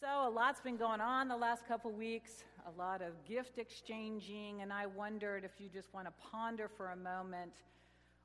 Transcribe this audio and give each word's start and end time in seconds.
So, 0.00 0.26
a 0.26 0.30
lot's 0.30 0.62
been 0.62 0.78
going 0.78 1.02
on 1.02 1.28
the 1.28 1.36
last 1.36 1.68
couple 1.68 1.92
weeks, 1.92 2.44
a 2.66 2.78
lot 2.80 3.02
of 3.02 3.22
gift 3.28 3.58
exchanging, 3.58 4.62
and 4.62 4.72
I 4.72 4.86
wondered 4.86 5.44
if 5.44 5.50
you 5.58 5.68
just 5.68 5.92
want 5.92 6.06
to 6.06 6.12
ponder 6.32 6.70
for 6.74 6.92
a 6.92 6.96
moment 6.96 7.52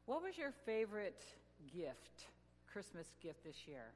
what 0.05 0.23
was 0.23 0.37
your 0.37 0.53
favorite 0.65 1.21
gift, 1.75 2.27
Christmas 2.71 3.07
gift 3.21 3.43
this 3.43 3.67
year? 3.67 3.91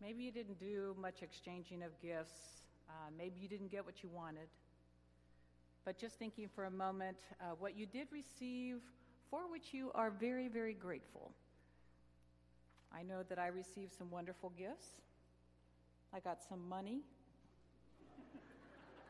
Maybe 0.00 0.22
you 0.22 0.32
didn't 0.32 0.58
do 0.58 0.96
much 0.98 1.16
exchanging 1.20 1.82
of 1.82 1.90
gifts, 2.00 2.62
uh, 2.88 3.10
maybe 3.18 3.38
you 3.38 3.48
didn't 3.48 3.70
get 3.70 3.84
what 3.84 4.02
you 4.02 4.08
wanted. 4.08 4.48
But 5.84 5.98
just 5.98 6.18
thinking 6.18 6.48
for 6.54 6.64
a 6.64 6.70
moment, 6.70 7.18
uh, 7.38 7.54
what 7.58 7.76
you 7.76 7.84
did 7.84 8.08
receive, 8.12 8.78
for 9.28 9.40
which 9.50 9.74
you 9.74 9.90
are 9.94 10.10
very, 10.10 10.48
very 10.48 10.72
grateful. 10.72 11.32
I 12.96 13.02
know 13.02 13.22
that 13.28 13.38
I 13.38 13.48
received 13.48 13.92
some 13.92 14.10
wonderful 14.10 14.52
gifts. 14.56 15.03
I 16.14 16.20
got 16.20 16.38
some 16.48 16.68
money, 16.68 17.00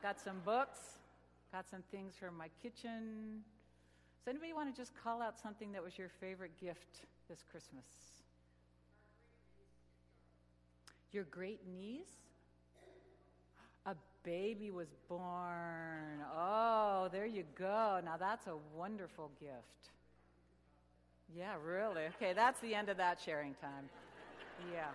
got 0.02 0.18
some 0.18 0.40
books, 0.42 0.78
got 1.52 1.68
some 1.68 1.82
things 1.90 2.14
for 2.18 2.30
my 2.30 2.48
kitchen. 2.62 3.42
Does 4.24 4.30
anybody 4.30 4.54
want 4.54 4.74
to 4.74 4.80
just 4.80 4.92
call 4.96 5.20
out 5.20 5.38
something 5.38 5.70
that 5.72 5.84
was 5.84 5.98
your 5.98 6.08
favorite 6.08 6.52
gift 6.58 7.02
this 7.28 7.44
Christmas? 7.50 7.84
Your 11.12 11.24
great 11.24 11.60
niece? 11.78 12.08
A 13.84 13.94
baby 14.22 14.70
was 14.70 14.88
born. 15.06 16.24
Oh, 16.34 17.10
there 17.12 17.26
you 17.26 17.44
go. 17.54 18.00
Now 18.02 18.16
that's 18.16 18.46
a 18.46 18.56
wonderful 18.74 19.30
gift. 19.38 19.90
Yeah, 21.36 21.56
really. 21.62 22.04
Okay, 22.16 22.32
that's 22.32 22.60
the 22.60 22.74
end 22.74 22.88
of 22.88 22.96
that 22.96 23.20
sharing 23.20 23.52
time. 23.54 23.90
Yeah. 24.72 24.86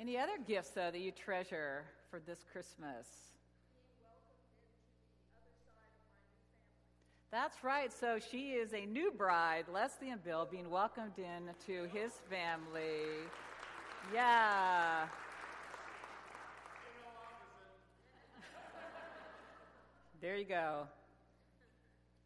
Any 0.00 0.16
other 0.16 0.38
gifts, 0.48 0.70
though, 0.70 0.90
that 0.90 0.98
you 0.98 1.12
treasure 1.12 1.84
for 2.10 2.20
this 2.26 2.38
Christmas? 2.50 3.06
That's 7.30 7.62
right. 7.62 7.92
So 7.92 8.18
she 8.18 8.52
is 8.52 8.72
a 8.72 8.86
new 8.86 9.12
bride, 9.12 9.66
Leslie 9.70 10.08
and 10.08 10.24
Bill, 10.24 10.48
being 10.50 10.70
welcomed 10.70 11.18
in 11.18 11.50
to 11.66 11.86
his 11.92 12.12
family. 12.30 13.28
Yeah. 14.14 15.04
there 20.22 20.36
you 20.36 20.46
go. 20.46 20.86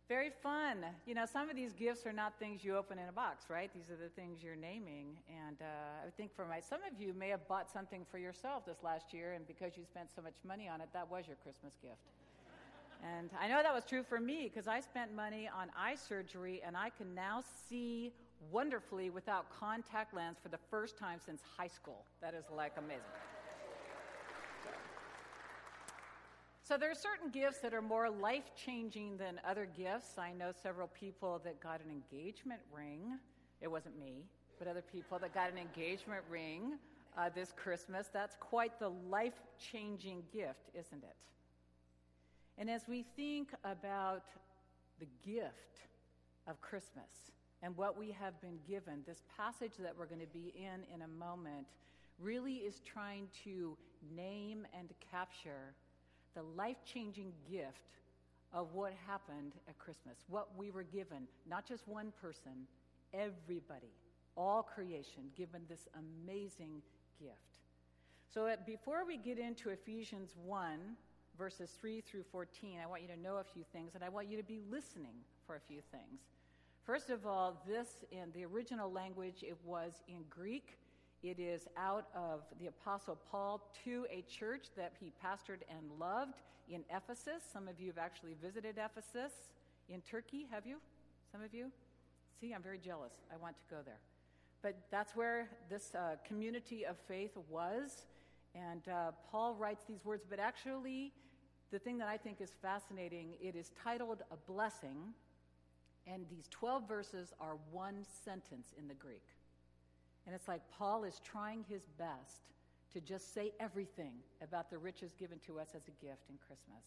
Very 0.09 0.29
fun. 0.43 0.85
You 1.07 1.15
know, 1.15 1.25
some 1.25 1.49
of 1.49 1.57
these 1.57 1.73
gifts 1.73 2.05
are 2.05 2.13
not 2.13 2.39
things 2.39 2.63
you 2.63 2.77
open 2.77 2.99
in 2.99 3.09
a 3.09 3.13
box, 3.13 3.45
right? 3.49 3.71
These 3.73 3.89
are 3.91 3.97
the 3.97 4.11
things 4.11 4.43
you're 4.43 4.55
naming. 4.55 5.17
And 5.47 5.57
uh, 5.63 6.07
I 6.07 6.11
think 6.15 6.35
for 6.37 6.45
my, 6.45 6.61
some 6.61 6.81
of 6.81 7.01
you 7.01 7.15
may 7.15 7.31
have 7.31 7.49
bought 7.49 7.71
something 7.71 8.05
for 8.11 8.19
yourself 8.19 8.67
this 8.67 8.83
last 8.83 9.15
year, 9.15 9.33
and 9.33 9.47
because 9.47 9.79
you 9.79 9.85
spent 9.85 10.11
so 10.15 10.21
much 10.21 10.35
money 10.47 10.69
on 10.69 10.83
it, 10.83 10.89
that 10.93 11.11
was 11.11 11.27
your 11.27 11.37
Christmas 11.43 11.73
gift. 11.81 11.97
And 13.03 13.31
I 13.41 13.49
know 13.49 13.63
that 13.63 13.75
was 13.75 13.85
true 13.85 14.03
for 14.03 14.21
me 14.21 14.51
because 14.53 14.69
I 14.69 14.81
spent 14.81 15.15
money 15.15 15.49
on 15.49 15.71
eye 15.77 15.95
surgery, 15.95 16.61
and 16.67 16.77
I 16.77 16.91
can 16.91 17.15
now 17.15 17.43
see 17.69 18.13
wonderfully 18.53 19.09
without 19.09 19.47
contact 19.59 20.13
lens 20.15 20.37
for 20.43 20.51
the 20.51 20.61
first 20.71 20.99
time 20.99 21.19
since 21.25 21.41
high 21.57 21.69
school. 21.69 22.05
That 22.21 22.35
is 22.35 22.45
like 22.55 22.73
amazing. 22.77 23.01
So 26.67 26.79
there 26.79 26.91
are 26.91 26.95
certain 26.95 27.29
gifts 27.31 27.59
that 27.59 27.75
are 27.75 27.83
more 27.83 28.09
life 28.09 28.51
changing 28.57 29.19
than 29.19 29.39
other 29.47 29.67
gifts. 29.67 30.17
I 30.17 30.33
know 30.33 30.51
several 30.51 30.89
people 30.89 31.39
that 31.45 31.61
got 31.61 31.83
an 31.83 31.91
engagement 31.91 32.61
ring. 32.75 33.19
It 33.61 33.71
wasn't 33.71 33.99
me, 33.99 34.25
but 34.59 34.67
other 34.67 34.81
people 34.81 35.19
that 35.19 35.35
got 35.35 35.53
an 35.53 35.59
engagement 35.59 36.23
ring 36.31 36.79
uh, 37.19 37.29
this 37.35 37.53
Christmas. 37.55 38.09
That's 38.11 38.35
quite 38.41 38.79
the 38.79 38.89
life 39.11 39.35
changing 39.59 40.23
gift, 40.33 40.71
isn't 40.73 41.05
it? 41.05 41.17
And 42.57 42.71
as 42.71 42.89
we 42.89 43.05
think 43.15 43.51
about 43.63 44.25
the 45.01 45.07
gift 45.23 45.83
of 46.49 46.59
Christmas 46.63 47.31
and 47.63 47.77
what 47.77 47.99
we 47.99 48.11
have 48.13 48.41
been 48.41 48.59
given, 48.67 49.03
this 49.07 49.23
passage 49.37 49.73
that 49.81 49.93
we're 49.99 50.07
going 50.07 50.23
to 50.23 50.27
be 50.33 50.55
in 50.57 50.81
in 50.95 51.03
a 51.03 51.09
moment 51.09 51.67
really 52.19 52.55
is 52.55 52.81
trying 52.87 53.29
to 53.45 53.77
name 54.17 54.67
and 54.73 54.89
capture 55.11 55.75
the 56.35 56.43
life 56.43 56.77
changing 56.85 57.33
gift 57.51 57.99
of 58.53 58.73
what 58.73 58.93
happened 59.07 59.53
at 59.69 59.79
Christmas, 59.79 60.19
what 60.29 60.49
we 60.57 60.71
were 60.71 60.85
given, 60.85 61.27
not 61.49 61.67
just 61.67 61.87
one 61.89 62.13
person, 62.21 62.53
everybody, 63.13 63.93
all 64.37 64.63
creation, 64.63 65.25
given 65.37 65.63
this 65.69 65.89
amazing 65.99 66.83
gift. 67.19 67.59
So, 68.33 68.47
at, 68.47 68.67
before 68.67 69.05
we 69.07 69.17
get 69.17 69.39
into 69.39 69.71
Ephesians 69.71 70.35
1, 70.45 70.79
verses 71.39 71.71
3 71.81 72.01
through 72.01 72.25
14, 72.31 72.79
I 72.83 72.87
want 72.87 73.03
you 73.03 73.09
to 73.09 73.21
know 73.21 73.37
a 73.37 73.45
few 73.45 73.65
things, 73.73 73.93
and 73.95 74.05
I 74.05 74.09
want 74.09 74.29
you 74.29 74.37
to 74.37 74.43
be 74.43 74.61
listening 74.71 75.15
for 75.47 75.57
a 75.57 75.61
few 75.61 75.81
things. 75.91 76.21
First 76.85 77.11
of 77.11 77.27
all, 77.27 77.63
this 77.67 78.05
in 78.11 78.31
the 78.35 78.45
original 78.45 78.91
language, 78.91 79.43
it 79.43 79.57
was 79.65 80.03
in 80.09 80.25
Greek. 80.29 80.79
It 81.25 81.41
is 81.41 81.67
out 81.79 82.09
of 82.15 82.43
the 82.61 82.67
Apostle 82.67 83.19
Paul 83.31 83.67
to 83.87 84.05
a 84.11 84.23
church 84.31 84.67
that 84.77 84.93
he 85.01 85.11
pastored 85.25 85.63
and 85.71 85.99
loved 85.99 86.43
in 86.69 86.85
Ephesus. 86.95 87.43
Some 87.51 87.67
of 87.67 87.81
you 87.81 87.87
have 87.87 87.97
actually 87.97 88.35
visited 88.43 88.77
Ephesus 88.77 89.33
in 89.89 90.03
Turkey, 90.03 90.47
have 90.51 90.67
you? 90.67 90.77
Some 91.33 91.43
of 91.43 91.55
you? 91.55 91.71
See, 92.39 92.53
I'm 92.53 92.63
very 92.63 92.77
jealous. 92.77 93.13
I 93.33 93.39
want 93.39 93.57
to 93.57 93.75
go 93.75 93.81
there. 93.87 94.01
But 94.61 94.77
that's 94.91 95.17
where 95.17 95.49
this 95.71 95.93
uh, 95.95 96.17
community 96.29 96.85
of 96.85 96.99
faith 97.09 97.39
was. 97.49 98.05
And 98.55 98.87
uh, 98.87 99.13
Paul 99.31 99.55
writes 99.55 99.85
these 99.89 100.05
words, 100.05 100.27
but 100.29 100.39
actually, 100.39 101.11
the 101.71 101.79
thing 101.79 101.97
that 101.99 102.09
I 102.09 102.19
think 102.19 102.43
is 102.43 102.51
fascinating, 102.61 103.37
it 103.41 103.57
is 103.57 103.71
titled 103.83 104.19
A 104.31 104.37
Blessing, 104.47 105.15
and 106.07 106.27
these 106.29 106.49
12 106.51 106.87
verses 106.87 107.33
are 107.41 107.57
one 107.73 108.05
sentence 108.27 108.75
in 108.79 108.89
the 108.89 108.95
Greek. 108.95 109.23
And 110.27 110.35
it's 110.35 110.49
like 110.49 110.63
Paul 110.77 111.05
is 111.05 111.21
trying 111.25 111.65
his 111.69 111.87
best 111.99 112.43
to 112.93 113.01
just 113.01 113.35
say 113.35 113.53
everything 113.61 114.13
about 114.43 114.71
the 114.71 114.79
riches 114.79 115.15
given 115.19 115.39
to 115.47 115.59
us 115.59 115.69
as 115.75 115.83
a 115.89 116.05
gift 116.05 116.31
in 116.31 116.37
Christmas. 116.47 116.85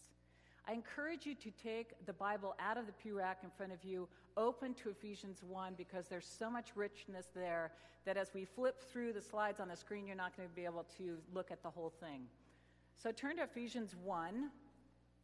I 0.67 0.73
encourage 0.73 1.25
you 1.25 1.35
to 1.35 1.51
take 1.51 1.93
the 2.05 2.13
Bible 2.13 2.55
out 2.59 2.77
of 2.77 2.87
the 2.87 2.91
pew 2.91 3.17
rack 3.17 3.39
in 3.43 3.49
front 3.49 3.71
of 3.71 3.83
you, 3.83 4.07
open 4.35 4.73
to 4.75 4.89
Ephesians 4.89 5.41
1, 5.47 5.75
because 5.77 6.07
there's 6.07 6.25
so 6.25 6.49
much 6.49 6.71
richness 6.75 7.27
there 7.33 7.71
that 8.05 8.17
as 8.17 8.33
we 8.33 8.45
flip 8.45 8.81
through 8.81 9.13
the 9.13 9.21
slides 9.21 9.59
on 9.59 9.69
the 9.69 9.75
screen, 9.75 10.07
you're 10.07 10.15
not 10.15 10.35
going 10.35 10.47
to 10.47 10.55
be 10.55 10.65
able 10.65 10.85
to 10.97 11.17
look 11.33 11.51
at 11.51 11.63
the 11.63 11.69
whole 11.69 11.93
thing. 12.01 12.21
So 12.97 13.11
turn 13.11 13.37
to 13.37 13.43
Ephesians 13.43 13.95
1. 14.03 14.49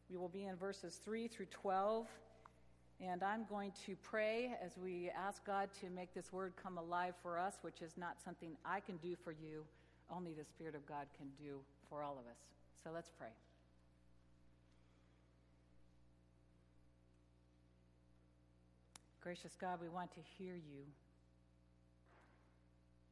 We 0.10 0.18
will 0.18 0.30
be 0.30 0.46
in 0.46 0.56
verses 0.56 1.00
3 1.04 1.28
through 1.28 1.48
12. 1.48 2.08
And 3.06 3.22
I'm 3.22 3.44
going 3.50 3.74
to 3.86 3.98
pray 4.02 4.56
as 4.64 4.78
we 4.78 5.10
ask 5.10 5.44
God 5.46 5.68
to 5.82 5.90
make 5.90 6.14
this 6.14 6.32
word 6.32 6.54
come 6.62 6.78
alive 6.78 7.16
for 7.22 7.38
us, 7.38 7.56
which 7.62 7.82
is 7.82 7.98
not 7.98 8.16
something 8.24 8.56
I 8.66 8.80
can 8.80 8.96
do 8.98 9.18
for 9.26 9.34
you, 9.34 9.66
only 10.10 10.32
the 10.32 10.46
Spirit 10.46 10.74
of 10.74 10.86
God 10.86 11.08
can 11.18 11.28
do 11.38 11.60
for 11.90 12.02
all 12.02 12.14
of 12.14 12.26
us. 12.32 12.38
So 12.82 12.92
let's 12.94 13.12
pray. 13.18 13.28
Gracious 19.22 19.58
God, 19.60 19.80
we 19.82 19.90
want 19.90 20.12
to 20.12 20.22
hear 20.38 20.56
you. 20.56 20.84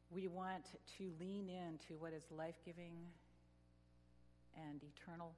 We 0.10 0.28
want 0.28 0.64
to 0.98 1.12
lean 1.20 1.50
into 1.50 2.00
what 2.00 2.14
is 2.14 2.24
life 2.32 2.56
giving 2.66 2.94
and 4.56 4.80
eternal 4.96 5.34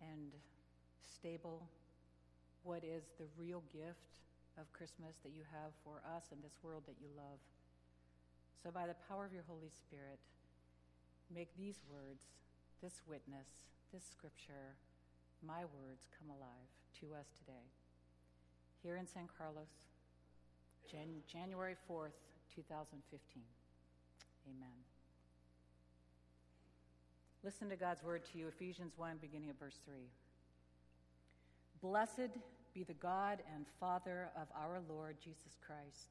and 0.00 0.30
stable 1.14 1.66
what 2.62 2.84
is 2.84 3.04
the 3.18 3.26
real 3.38 3.62
gift 3.72 4.10
of 4.58 4.70
Christmas 4.72 5.16
that 5.22 5.32
you 5.32 5.42
have 5.52 5.72
for 5.84 6.02
us 6.04 6.28
in 6.32 6.38
this 6.42 6.56
world 6.62 6.84
that 6.86 7.00
you 7.00 7.08
love. 7.16 7.40
So, 8.62 8.70
by 8.70 8.86
the 8.86 8.98
power 9.08 9.24
of 9.24 9.32
your 9.32 9.46
Holy 9.48 9.72
Spirit, 9.72 10.20
make 11.32 11.48
these 11.56 11.80
words, 11.88 12.20
this 12.82 13.00
witness, 13.08 13.48
this 13.92 14.04
scripture, 14.04 14.76
my 15.40 15.64
words 15.80 16.04
come 16.18 16.28
alive 16.28 16.68
to 17.00 17.16
us 17.16 17.32
today. 17.38 17.64
Here 18.82 18.96
in 18.96 19.06
San 19.06 19.28
Carlos, 19.38 19.72
Jan- 20.90 21.24
January 21.30 21.76
4th, 21.88 22.16
2015. 22.54 23.42
Amen. 24.48 24.78
Listen 27.42 27.70
to 27.70 27.76
God's 27.76 28.02
word 28.02 28.22
to 28.32 28.38
you, 28.38 28.48
Ephesians 28.48 28.92
1, 28.96 29.16
beginning 29.20 29.48
at 29.48 29.58
verse 29.58 29.80
3. 29.86 29.94
Blessed 31.82 32.36
be 32.74 32.84
the 32.84 32.94
God 32.94 33.42
and 33.54 33.66
Father 33.78 34.30
of 34.36 34.48
our 34.54 34.80
Lord 34.88 35.16
Jesus 35.22 35.56
Christ, 35.66 36.10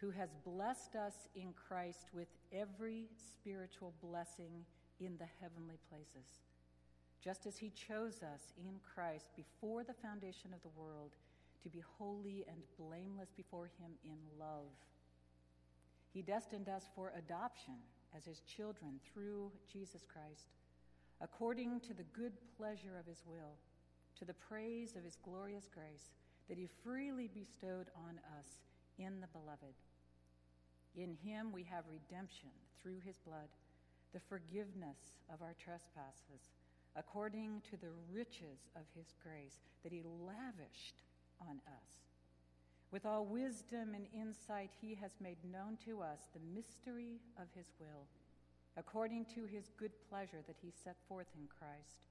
who 0.00 0.10
has 0.10 0.30
blessed 0.44 0.96
us 0.96 1.28
in 1.34 1.52
Christ 1.52 2.08
with 2.14 2.28
every 2.52 3.08
spiritual 3.34 3.92
blessing 4.02 4.64
in 4.98 5.18
the 5.18 5.28
heavenly 5.40 5.78
places, 5.90 6.44
just 7.22 7.46
as 7.46 7.58
he 7.58 7.70
chose 7.70 8.22
us 8.22 8.52
in 8.58 8.80
Christ 8.94 9.28
before 9.36 9.84
the 9.84 9.92
foundation 9.92 10.52
of 10.54 10.62
the 10.62 10.80
world 10.80 11.12
to 11.62 11.68
be 11.68 11.82
holy 11.98 12.46
and 12.48 12.62
blameless 12.78 13.30
before 13.36 13.70
him 13.78 13.92
in 14.02 14.16
love. 14.38 14.72
He 16.12 16.22
destined 16.22 16.68
us 16.68 16.88
for 16.94 17.12
adoption 17.16 17.74
as 18.16 18.24
his 18.24 18.40
children 18.40 18.98
through 19.12 19.52
Jesus 19.70 20.06
Christ, 20.10 20.48
according 21.20 21.80
to 21.80 21.94
the 21.94 22.02
good 22.14 22.32
pleasure 22.56 22.96
of 22.98 23.06
his 23.06 23.22
will, 23.26 23.58
to 24.18 24.24
the 24.24 24.34
praise 24.34 24.96
of 24.96 25.04
his 25.04 25.16
glorious 25.22 25.68
grace 25.72 26.10
that 26.48 26.58
he 26.58 26.68
freely 26.82 27.28
bestowed 27.32 27.86
on 27.96 28.18
us 28.38 28.46
in 28.98 29.20
the 29.20 29.28
beloved. 29.28 29.74
In 30.96 31.16
him 31.24 31.52
we 31.52 31.62
have 31.64 31.84
redemption 31.90 32.50
through 32.82 33.00
his 33.04 33.18
blood, 33.18 33.48
the 34.12 34.20
forgiveness 34.28 35.18
of 35.32 35.42
our 35.42 35.54
trespasses, 35.62 36.50
according 36.96 37.62
to 37.70 37.76
the 37.76 37.94
riches 38.12 38.68
of 38.74 38.82
his 38.96 39.14
grace 39.22 39.60
that 39.82 39.92
he 39.92 40.02
lavished 40.02 41.02
on 41.40 41.60
us. 41.68 42.10
With 42.90 43.06
all 43.06 43.24
wisdom 43.24 43.94
and 43.94 44.06
insight, 44.12 44.70
he 44.80 44.96
has 45.00 45.12
made 45.20 45.38
known 45.44 45.78
to 45.86 46.02
us 46.02 46.26
the 46.34 46.40
mystery 46.52 47.20
of 47.38 47.46
his 47.54 47.70
will, 47.78 48.08
according 48.76 49.26
to 49.26 49.46
his 49.46 49.70
good 49.78 49.92
pleasure 50.08 50.42
that 50.48 50.56
he 50.60 50.72
set 50.72 50.96
forth 51.08 51.28
in 51.38 51.46
Christ, 51.46 52.09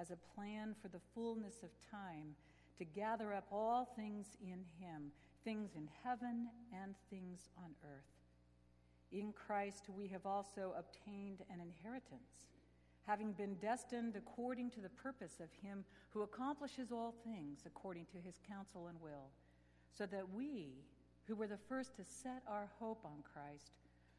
as 0.00 0.10
a 0.10 0.34
plan 0.34 0.74
for 0.80 0.88
the 0.88 1.00
fullness 1.14 1.62
of 1.62 1.70
time 1.90 2.34
to 2.78 2.84
gather 2.84 3.34
up 3.34 3.46
all 3.52 3.84
things 3.96 4.36
in 4.40 4.64
him, 4.78 5.12
things 5.44 5.72
in 5.76 5.88
heaven 6.02 6.48
and 6.82 6.94
things 7.10 7.50
on 7.58 7.70
earth. 7.84 8.08
In 9.12 9.32
Christ 9.32 9.84
we 9.94 10.08
have 10.08 10.24
also 10.24 10.72
obtained 10.78 11.40
an 11.52 11.60
inheritance, 11.60 12.48
having 13.06 13.32
been 13.32 13.54
destined 13.56 14.16
according 14.16 14.70
to 14.70 14.80
the 14.80 14.88
purpose 14.88 15.40
of 15.40 15.48
him 15.62 15.84
who 16.10 16.22
accomplishes 16.22 16.90
all 16.92 17.14
things 17.24 17.60
according 17.66 18.06
to 18.06 18.18
his 18.24 18.38
counsel 18.48 18.86
and 18.86 19.00
will 19.00 19.30
so 19.96 20.06
that 20.06 20.32
we, 20.34 20.68
who 21.26 21.34
were 21.34 21.46
the 21.46 21.58
first 21.68 21.94
to 21.96 22.04
set 22.04 22.42
our 22.48 22.70
hope 22.78 23.00
on 23.04 23.22
Christ, 23.34 23.72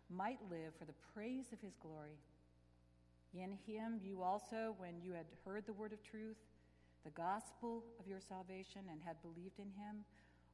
might 0.09 0.39
live 0.49 0.73
for 0.77 0.85
the 0.85 0.93
praise 1.13 1.51
of 1.53 1.61
his 1.61 1.75
glory. 1.81 2.19
In 3.33 3.57
him 3.65 3.99
you 4.03 4.21
also, 4.21 4.75
when 4.77 5.01
you 5.01 5.13
had 5.13 5.25
heard 5.45 5.65
the 5.65 5.73
word 5.73 5.93
of 5.93 6.03
truth, 6.03 6.37
the 7.03 7.11
gospel 7.11 7.83
of 7.99 8.07
your 8.07 8.19
salvation, 8.19 8.81
and 8.91 9.01
had 9.01 9.21
believed 9.21 9.57
in 9.57 9.71
him, 9.77 10.03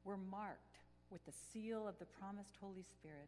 were 0.03 0.17
marked 0.17 0.79
with 1.09 1.25
the 1.25 1.33
seal 1.51 1.87
of 1.87 1.97
the 1.99 2.05
promised 2.05 2.55
Holy 2.61 2.83
Spirit. 2.83 3.27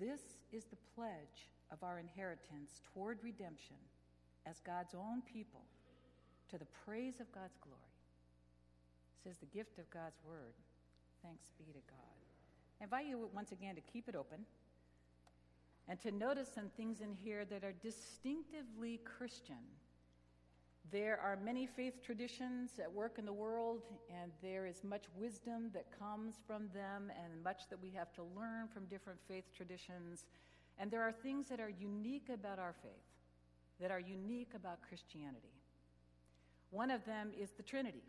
This 0.00 0.20
is 0.52 0.64
the 0.64 0.80
pledge 0.94 1.52
of 1.70 1.82
our 1.82 1.98
inheritance 1.98 2.80
toward 2.92 3.18
redemption 3.22 3.76
as 4.46 4.60
God's 4.60 4.94
own 4.94 5.22
people 5.22 5.62
to 6.50 6.58
the 6.58 6.66
praise 6.84 7.20
of 7.20 7.30
God's 7.32 7.58
glory. 7.62 7.80
Is 9.26 9.38
the 9.38 9.46
gift 9.46 9.80
of 9.80 9.90
God's 9.90 10.22
word. 10.22 10.54
Thanks 11.20 11.50
be 11.58 11.64
to 11.72 11.82
God. 11.90 12.16
I 12.80 12.84
invite 12.84 13.06
you 13.06 13.28
once 13.34 13.50
again 13.50 13.74
to 13.74 13.80
keep 13.80 14.08
it 14.08 14.14
open 14.14 14.46
and 15.88 16.00
to 16.00 16.10
notice 16.10 16.48
some 16.52 16.68
things 16.76 17.00
in 17.00 17.12
here 17.12 17.44
that 17.44 17.64
are 17.64 17.74
distinctively 17.82 19.00
Christian. 19.04 19.62
There 20.92 21.18
are 21.20 21.36
many 21.44 21.66
faith 21.66 22.02
traditions 22.04 22.72
at 22.78 22.92
work 22.92 23.18
in 23.18 23.24
the 23.24 23.32
world, 23.32 23.82
and 24.08 24.30
there 24.42 24.66
is 24.66 24.84
much 24.84 25.04
wisdom 25.16 25.70
that 25.74 25.86
comes 25.98 26.36
from 26.46 26.68
them, 26.72 27.10
and 27.22 27.42
much 27.42 27.68
that 27.70 27.80
we 27.80 27.90
have 27.90 28.12
to 28.14 28.22
learn 28.36 28.68
from 28.72 28.84
different 28.86 29.18
faith 29.26 29.44
traditions. 29.56 30.24
And 30.78 30.90
there 30.90 31.02
are 31.02 31.12
things 31.12 31.48
that 31.48 31.60
are 31.60 31.70
unique 31.70 32.28
about 32.32 32.58
our 32.58 32.74
faith, 32.82 32.92
that 33.80 33.90
are 33.90 34.00
unique 34.00 34.52
about 34.54 34.78
Christianity. 34.88 35.54
One 36.70 36.90
of 36.90 37.04
them 37.04 37.32
is 37.36 37.50
the 37.50 37.62
Trinity. 37.62 38.04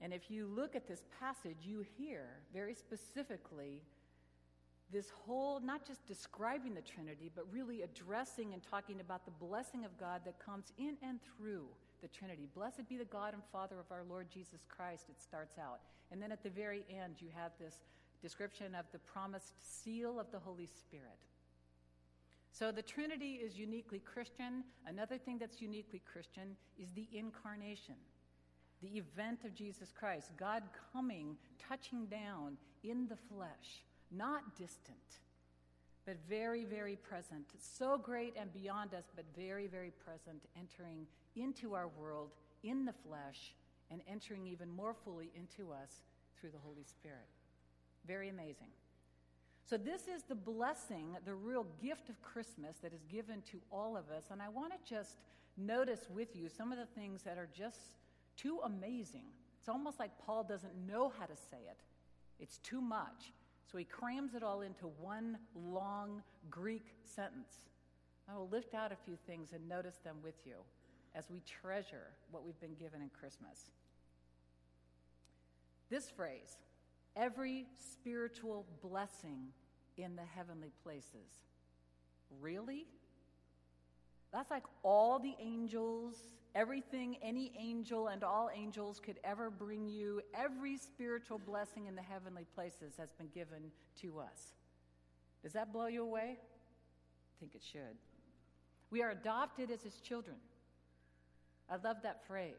And 0.00 0.12
if 0.12 0.30
you 0.30 0.46
look 0.46 0.76
at 0.76 0.86
this 0.86 1.04
passage, 1.18 1.58
you 1.62 1.84
hear 1.96 2.24
very 2.52 2.74
specifically 2.74 3.80
this 4.92 5.10
whole, 5.10 5.60
not 5.60 5.86
just 5.86 6.06
describing 6.06 6.74
the 6.74 6.82
Trinity, 6.82 7.30
but 7.34 7.44
really 7.52 7.82
addressing 7.82 8.52
and 8.52 8.62
talking 8.62 9.00
about 9.00 9.24
the 9.24 9.32
blessing 9.32 9.84
of 9.84 9.96
God 9.98 10.20
that 10.24 10.38
comes 10.38 10.72
in 10.78 10.96
and 11.02 11.18
through 11.22 11.66
the 12.02 12.08
Trinity. 12.08 12.46
Blessed 12.54 12.88
be 12.88 12.96
the 12.96 13.04
God 13.04 13.34
and 13.34 13.42
Father 13.50 13.78
of 13.80 13.90
our 13.90 14.04
Lord 14.08 14.28
Jesus 14.30 14.66
Christ, 14.68 15.06
it 15.08 15.20
starts 15.20 15.58
out. 15.58 15.80
And 16.12 16.22
then 16.22 16.30
at 16.30 16.42
the 16.42 16.50
very 16.50 16.84
end, 16.90 17.16
you 17.18 17.28
have 17.34 17.52
this 17.58 17.76
description 18.22 18.74
of 18.74 18.84
the 18.92 18.98
promised 18.98 19.54
seal 19.82 20.20
of 20.20 20.30
the 20.30 20.38
Holy 20.38 20.66
Spirit. 20.66 21.18
So 22.52 22.70
the 22.70 22.82
Trinity 22.82 23.40
is 23.44 23.58
uniquely 23.58 23.98
Christian. 23.98 24.62
Another 24.86 25.18
thing 25.18 25.38
that's 25.38 25.60
uniquely 25.60 26.00
Christian 26.12 26.56
is 26.78 26.88
the 26.94 27.08
incarnation 27.12 27.96
the 28.84 28.98
event 28.98 29.44
of 29.44 29.54
Jesus 29.54 29.92
Christ, 29.98 30.30
God 30.36 30.62
coming, 30.92 31.36
touching 31.68 32.06
down 32.06 32.56
in 32.82 33.06
the 33.08 33.16
flesh, 33.16 33.84
not 34.16 34.56
distant, 34.56 35.20
but 36.06 36.16
very, 36.28 36.64
very 36.64 36.96
present. 36.96 37.46
So 37.58 37.98
great 37.98 38.34
and 38.38 38.52
beyond 38.52 38.94
us, 38.94 39.04
but 39.14 39.24
very, 39.36 39.66
very 39.66 39.92
present, 40.04 40.42
entering 40.58 41.06
into 41.36 41.74
our 41.74 41.88
world 41.88 42.30
in 42.62 42.84
the 42.84 42.94
flesh 43.06 43.54
and 43.90 44.00
entering 44.08 44.46
even 44.46 44.70
more 44.70 44.94
fully 44.94 45.30
into 45.34 45.72
us 45.72 46.02
through 46.38 46.50
the 46.50 46.58
Holy 46.58 46.84
Spirit. 46.84 47.28
Very 48.06 48.28
amazing. 48.28 48.68
So, 49.66 49.78
this 49.78 50.02
is 50.02 50.24
the 50.28 50.34
blessing, 50.34 51.16
the 51.24 51.34
real 51.34 51.66
gift 51.82 52.10
of 52.10 52.20
Christmas 52.20 52.76
that 52.82 52.92
is 52.92 53.02
given 53.10 53.40
to 53.50 53.58
all 53.72 53.96
of 53.96 54.10
us. 54.10 54.24
And 54.30 54.42
I 54.42 54.48
want 54.50 54.72
to 54.72 54.78
just 54.94 55.16
notice 55.56 56.06
with 56.14 56.36
you 56.36 56.50
some 56.54 56.70
of 56.70 56.78
the 56.78 56.86
things 56.86 57.22
that 57.22 57.38
are 57.38 57.48
just 57.56 57.96
too 58.36 58.60
amazing. 58.64 59.24
It's 59.58 59.68
almost 59.68 59.98
like 59.98 60.10
Paul 60.26 60.44
doesn't 60.44 60.74
know 60.86 61.12
how 61.18 61.24
to 61.24 61.36
say 61.36 61.58
it, 61.66 61.78
it's 62.38 62.58
too 62.58 62.82
much. 62.82 63.32
So 63.70 63.78
he 63.78 63.84
crams 63.84 64.34
it 64.34 64.42
all 64.42 64.60
into 64.62 64.86
one 65.00 65.38
long 65.54 66.22
Greek 66.50 66.94
sentence. 67.02 67.62
I 68.28 68.36
will 68.36 68.48
lift 68.48 68.74
out 68.74 68.92
a 68.92 68.96
few 68.96 69.16
things 69.26 69.52
and 69.52 69.68
notice 69.68 69.96
them 70.04 70.16
with 70.22 70.36
you 70.44 70.56
as 71.14 71.30
we 71.30 71.40
treasure 71.40 72.12
what 72.30 72.44
we've 72.44 72.60
been 72.60 72.74
given 72.74 73.02
in 73.02 73.10
Christmas. 73.10 73.70
This 75.90 76.10
phrase, 76.10 76.56
every 77.16 77.66
spiritual 77.92 78.66
blessing 78.82 79.48
in 79.96 80.16
the 80.16 80.24
heavenly 80.34 80.72
places. 80.82 81.42
Really? 82.40 82.86
That's 84.32 84.50
like 84.50 84.64
all 84.82 85.18
the 85.18 85.34
angels 85.40 86.16
everything 86.54 87.16
any 87.22 87.52
angel 87.58 88.08
and 88.08 88.22
all 88.22 88.50
angels 88.54 89.00
could 89.04 89.18
ever 89.24 89.50
bring 89.50 89.88
you, 89.88 90.20
every 90.34 90.76
spiritual 90.76 91.38
blessing 91.38 91.86
in 91.86 91.94
the 91.96 92.02
heavenly 92.02 92.46
places 92.54 92.94
has 92.98 93.12
been 93.12 93.28
given 93.34 93.70
to 94.00 94.18
us. 94.20 94.54
Does 95.42 95.52
that 95.52 95.72
blow 95.72 95.86
you 95.86 96.02
away? 96.02 96.38
I 96.38 97.34
think 97.40 97.54
it 97.54 97.62
should. 97.62 97.96
We 98.90 99.02
are 99.02 99.10
adopted 99.10 99.70
as 99.70 99.82
his 99.82 100.00
children. 100.00 100.36
I 101.68 101.76
love 101.84 101.96
that 102.02 102.26
phrase. 102.26 102.54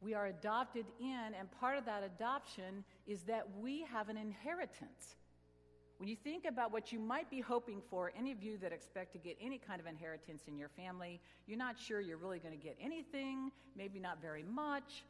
We 0.00 0.14
are 0.14 0.26
adopted 0.26 0.86
in, 0.98 1.34
and 1.38 1.50
part 1.60 1.78
of 1.78 1.84
that 1.86 2.02
adoption 2.02 2.84
is 3.06 3.22
that 3.22 3.46
we 3.60 3.82
have 3.92 4.08
an 4.08 4.16
inheritance. 4.16 5.16
When 6.00 6.08
you 6.08 6.16
think 6.16 6.46
about 6.46 6.72
what 6.72 6.92
you 6.92 6.98
might 6.98 7.28
be 7.28 7.40
hoping 7.40 7.82
for, 7.90 8.10
any 8.18 8.32
of 8.32 8.42
you 8.42 8.56
that 8.62 8.72
expect 8.72 9.12
to 9.12 9.18
get 9.18 9.36
any 9.38 9.58
kind 9.58 9.82
of 9.82 9.86
inheritance 9.86 10.44
in 10.48 10.56
your 10.56 10.70
family, 10.70 11.20
you're 11.46 11.58
not 11.58 11.78
sure 11.78 12.00
you're 12.00 12.16
really 12.16 12.38
going 12.38 12.58
to 12.58 12.64
get 12.64 12.74
anything, 12.80 13.52
maybe 13.76 14.00
not 14.00 14.18
very 14.22 14.42
much. 14.42 15.04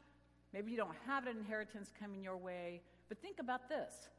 Maybe 0.53 0.69
you 0.69 0.75
don't 0.75 0.97
have 1.07 1.27
an 1.27 1.37
inheritance 1.37 1.93
coming 1.97 2.21
your 2.21 2.35
way. 2.35 2.81
But 3.07 3.21
think 3.21 3.39
about 3.39 3.69
this 3.69 4.09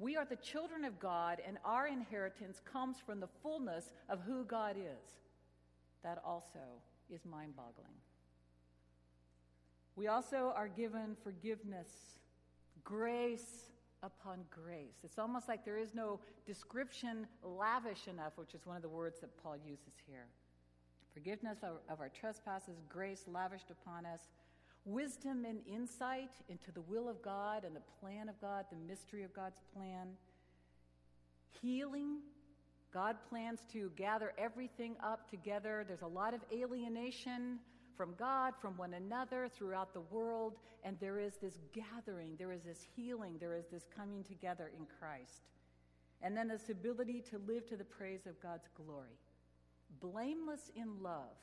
we 0.00 0.16
are 0.16 0.24
the 0.24 0.34
children 0.34 0.84
of 0.84 0.98
God, 0.98 1.38
and 1.46 1.56
our 1.64 1.86
inheritance 1.86 2.60
comes 2.64 2.96
from 2.98 3.20
the 3.20 3.28
fullness 3.40 3.92
of 4.08 4.18
who 4.22 4.44
God 4.44 4.74
is. 4.76 5.20
That 6.02 6.20
also 6.26 6.82
is 7.14 7.24
mind 7.24 7.54
boggling. 7.54 7.94
We 9.94 10.08
also 10.08 10.52
are 10.56 10.68
given 10.68 11.16
forgiveness, 11.22 11.88
grace, 12.82 13.70
upon 14.02 14.40
grace. 14.50 14.96
It's 15.04 15.18
almost 15.18 15.48
like 15.48 15.64
there 15.64 15.78
is 15.78 15.94
no 15.94 16.20
description 16.46 17.26
lavish 17.42 18.06
enough, 18.08 18.32
which 18.36 18.54
is 18.54 18.66
one 18.66 18.76
of 18.76 18.82
the 18.82 18.88
words 18.88 19.20
that 19.20 19.30
Paul 19.42 19.56
uses 19.56 19.94
here. 20.06 20.26
Forgiveness 21.12 21.58
of, 21.62 21.78
of 21.88 22.00
our 22.00 22.08
trespasses, 22.08 22.76
grace 22.88 23.24
lavished 23.26 23.70
upon 23.70 24.06
us, 24.06 24.20
wisdom 24.84 25.44
and 25.44 25.60
insight 25.66 26.30
into 26.48 26.70
the 26.72 26.80
will 26.82 27.08
of 27.08 27.20
God 27.22 27.64
and 27.64 27.74
the 27.74 27.82
plan 28.00 28.28
of 28.28 28.40
God, 28.40 28.66
the 28.70 28.76
mystery 28.76 29.24
of 29.24 29.32
God's 29.32 29.60
plan, 29.74 30.08
healing. 31.60 32.18
God 32.92 33.16
plans 33.28 33.60
to 33.72 33.90
gather 33.96 34.32
everything 34.38 34.96
up 35.04 35.28
together. 35.28 35.84
There's 35.86 36.02
a 36.02 36.06
lot 36.06 36.32
of 36.34 36.40
alienation 36.52 37.58
from 37.98 38.14
God, 38.18 38.54
from 38.62 38.78
one 38.78 38.94
another, 38.94 39.48
throughout 39.48 39.92
the 39.92 40.00
world. 40.00 40.54
And 40.84 40.96
there 41.00 41.18
is 41.18 41.34
this 41.42 41.58
gathering, 41.74 42.36
there 42.38 42.52
is 42.52 42.62
this 42.62 42.86
healing, 42.96 43.36
there 43.40 43.56
is 43.56 43.66
this 43.70 43.86
coming 43.94 44.24
together 44.24 44.70
in 44.78 44.86
Christ. 44.98 45.42
And 46.22 46.36
then 46.36 46.48
this 46.48 46.70
ability 46.70 47.22
to 47.30 47.38
live 47.46 47.68
to 47.68 47.76
the 47.76 47.84
praise 47.84 48.26
of 48.26 48.40
God's 48.40 48.68
glory. 48.76 49.18
Blameless 50.00 50.70
in 50.76 51.02
love. 51.02 51.36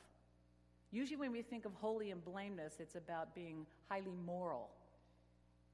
Usually, 0.92 1.18
when 1.18 1.34
we 1.34 1.42
think 1.42 1.66
of 1.66 1.74
holy 1.74 2.12
and 2.12 2.24
blameless, 2.24 2.76
it's 2.80 2.96
about 2.96 3.36
being 3.36 3.66
highly 3.90 4.16
moral. 4.26 4.70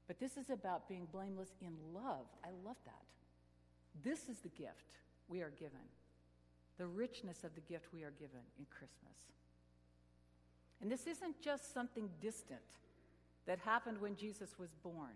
But 0.08 0.18
this 0.18 0.36
is 0.36 0.50
about 0.50 0.88
being 0.88 1.06
blameless 1.12 1.54
in 1.60 1.74
love. 1.94 2.26
I 2.44 2.48
love 2.66 2.76
that. 2.86 3.04
This 4.02 4.28
is 4.28 4.38
the 4.40 4.48
gift 4.50 4.98
we 5.28 5.42
are 5.42 5.52
given. 5.58 5.86
the 6.78 6.86
richness 6.86 7.44
of 7.44 7.54
the 7.54 7.60
gift 7.60 7.86
we 7.92 8.02
are 8.02 8.12
given 8.18 8.40
in 8.58 8.66
Christmas. 8.70 9.16
And 10.82 10.90
this 10.90 11.06
isn't 11.06 11.40
just 11.40 11.72
something 11.72 12.10
distant 12.20 12.60
that 13.46 13.60
happened 13.60 14.00
when 14.00 14.16
Jesus 14.16 14.58
was 14.58 14.74
born. 14.82 15.14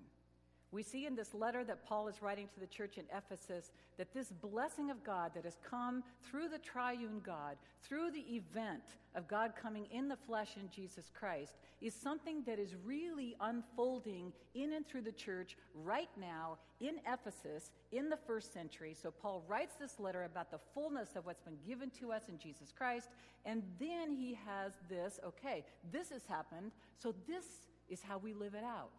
We 0.77 0.83
see 0.83 1.07
in 1.07 1.17
this 1.17 1.33
letter 1.33 1.65
that 1.65 1.87
Paul 1.87 2.07
is 2.07 2.21
writing 2.21 2.49
to 2.53 2.61
the 2.61 2.67
church 2.67 2.99
in 2.99 3.05
Ephesus 3.11 3.71
that 3.97 4.13
this 4.13 4.31
blessing 4.31 4.91
of 4.91 5.03
God 5.03 5.31
that 5.35 5.47
has 5.47 5.57
come 5.67 6.05
through 6.23 6.51
the 6.51 6.59
triune 6.59 7.23
God, 7.25 7.57
through 7.83 8.11
the 8.11 8.37
event 8.37 8.83
of 9.15 9.27
God 9.27 9.55
coming 9.59 9.87
in 9.91 10.07
the 10.07 10.19
flesh 10.19 10.51
in 10.61 10.69
Jesus 10.69 11.11
Christ, 11.19 11.55
is 11.81 11.95
something 11.95 12.43
that 12.47 12.59
is 12.59 12.75
really 12.85 13.35
unfolding 13.41 14.35
in 14.55 14.75
and 14.75 14.87
through 14.87 15.01
the 15.01 15.13
church 15.13 15.57
right 15.75 16.11
now 16.21 16.59
in 16.81 16.97
Ephesus 17.11 17.71
in 17.91 18.11
the 18.11 18.19
first 18.27 18.53
century. 18.53 18.93
So 18.93 19.11
Paul 19.11 19.47
writes 19.49 19.77
this 19.81 19.99
letter 19.99 20.25
about 20.25 20.51
the 20.51 20.61
fullness 20.75 21.17
of 21.17 21.25
what's 21.25 21.41
been 21.41 21.57
given 21.67 21.89
to 22.01 22.13
us 22.13 22.25
in 22.29 22.37
Jesus 22.37 22.75
Christ, 22.77 23.09
and 23.47 23.63
then 23.81 24.13
he 24.13 24.39
has 24.47 24.75
this 24.91 25.21
okay, 25.25 25.65
this 25.91 26.11
has 26.11 26.27
happened, 26.27 26.73
so 26.99 27.15
this 27.27 27.47
is 27.89 28.03
how 28.03 28.19
we 28.19 28.35
live 28.35 28.53
it 28.53 28.65
out 28.65 28.93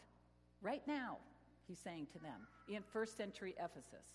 right 0.64 0.82
now 0.88 1.18
he's 1.68 1.80
saying 1.80 2.08
to 2.14 2.20
them 2.20 2.48
in 2.68 2.82
first 2.82 3.18
century 3.18 3.56
Ephesus. 3.58 4.06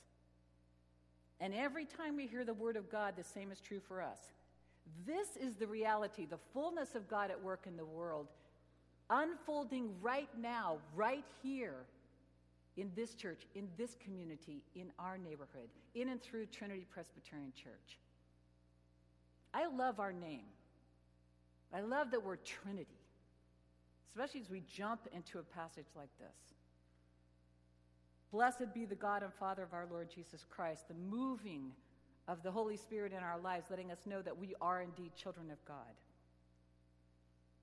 And 1.41 1.53
every 1.55 1.85
time 1.85 2.17
we 2.17 2.27
hear 2.27 2.45
the 2.45 2.55
word 2.55 2.77
of 2.77 2.91
God, 2.91 3.15
the 3.17 3.25
same 3.25 3.51
is 3.51 3.61
true 3.61 3.81
for 3.81 4.01
us. 4.01 4.19
This 5.07 5.37
is 5.37 5.57
the 5.57 5.67
reality, 5.67 6.27
the 6.27 6.39
fullness 6.53 6.95
of 6.95 7.09
God 7.09 7.31
at 7.31 7.43
work 7.43 7.67
in 7.67 7.77
the 7.77 7.85
world, 7.85 8.29
unfolding 9.11 9.91
right 10.01 10.29
now, 10.41 10.79
right 10.95 11.25
here 11.43 11.85
in 12.77 12.91
this 12.97 13.15
church, 13.15 13.43
in 13.55 13.69
this 13.77 13.97
community, 14.03 14.63
in 14.75 14.91
our 14.99 15.19
neighborhood, 15.19 15.69
in 15.95 16.09
and 16.09 16.23
through 16.23 16.47
Trinity 16.47 16.87
Presbyterian 16.91 17.53
Church. 17.53 17.99
I 19.53 19.67
love 19.67 20.01
our 20.01 20.13
name. 20.13 20.47
I 21.75 21.81
love 21.81 22.11
that 22.11 22.25
we're 22.25 22.37
Trinity, 22.37 23.01
especially 24.09 24.41
as 24.41 24.51
we 24.51 24.63
jump 24.73 25.09
into 25.13 25.39
a 25.39 25.43
passage 25.43 25.87
like 25.97 26.11
this. 26.19 26.52
Blessed 28.33 28.73
be 28.75 28.87
the 28.87 28.95
God 28.95 29.23
and 29.23 29.33
Father 29.33 29.63
of 29.63 29.75
our 29.75 29.87
Lord 29.91 30.09
Jesus 30.13 30.45
Christ, 30.49 30.89
the 30.89 30.95
moving 30.95 31.71
of 32.27 32.43
the 32.43 32.51
Holy 32.51 32.77
Spirit 32.77 33.13
in 33.13 33.19
our 33.19 33.39
lives, 33.39 33.67
letting 33.69 33.93
us 33.93 34.07
know 34.07 34.23
that 34.23 34.39
we 34.39 34.55
are 34.61 34.81
indeed 34.81 35.13
children 35.15 35.51
of 35.51 35.63
God. 35.67 35.77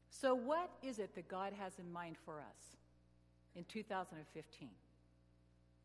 So, 0.10 0.36
what 0.36 0.70
is 0.84 1.00
it 1.00 1.16
that 1.16 1.28
God 1.28 1.54
has 1.60 1.74
in 1.80 1.92
mind 1.92 2.18
for 2.24 2.40
us 2.40 2.78
in 3.56 3.64
2015 3.66 4.70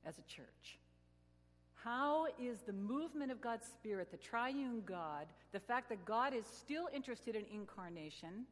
as 0.04 0.18
a 0.18 0.22
church? 0.22 0.78
How 1.84 2.26
is 2.40 2.60
the 2.60 2.72
movement 2.72 3.30
of 3.30 3.40
God's 3.40 3.66
Spirit, 3.66 4.10
the 4.10 4.16
triune 4.16 4.82
God, 4.86 5.26
the 5.52 5.60
fact 5.60 5.88
that 5.90 6.04
God 6.04 6.34
is 6.34 6.46
still 6.46 6.88
interested 6.94 7.36
in 7.36 7.44
incarnation, 7.52 8.46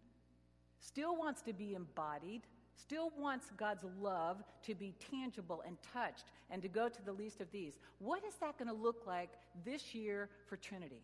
still 0.80 1.16
wants 1.16 1.40
to 1.42 1.52
be 1.52 1.74
embodied, 1.74 2.42
still 2.82 3.12
wants 3.18 3.46
God's 3.56 3.84
love 4.00 4.42
to 4.64 4.74
be 4.74 4.94
tangible 5.10 5.62
and 5.66 5.76
touched 5.92 6.24
and 6.50 6.60
to 6.62 6.68
go 6.68 6.88
to 6.88 7.04
the 7.04 7.12
least 7.12 7.40
of 7.40 7.50
these. 7.52 7.78
What 7.98 8.24
is 8.24 8.34
that 8.40 8.58
going 8.58 8.68
to 8.68 8.74
look 8.74 9.06
like 9.06 9.30
this 9.64 9.94
year 9.94 10.28
for 10.46 10.56
Trinity? 10.56 11.02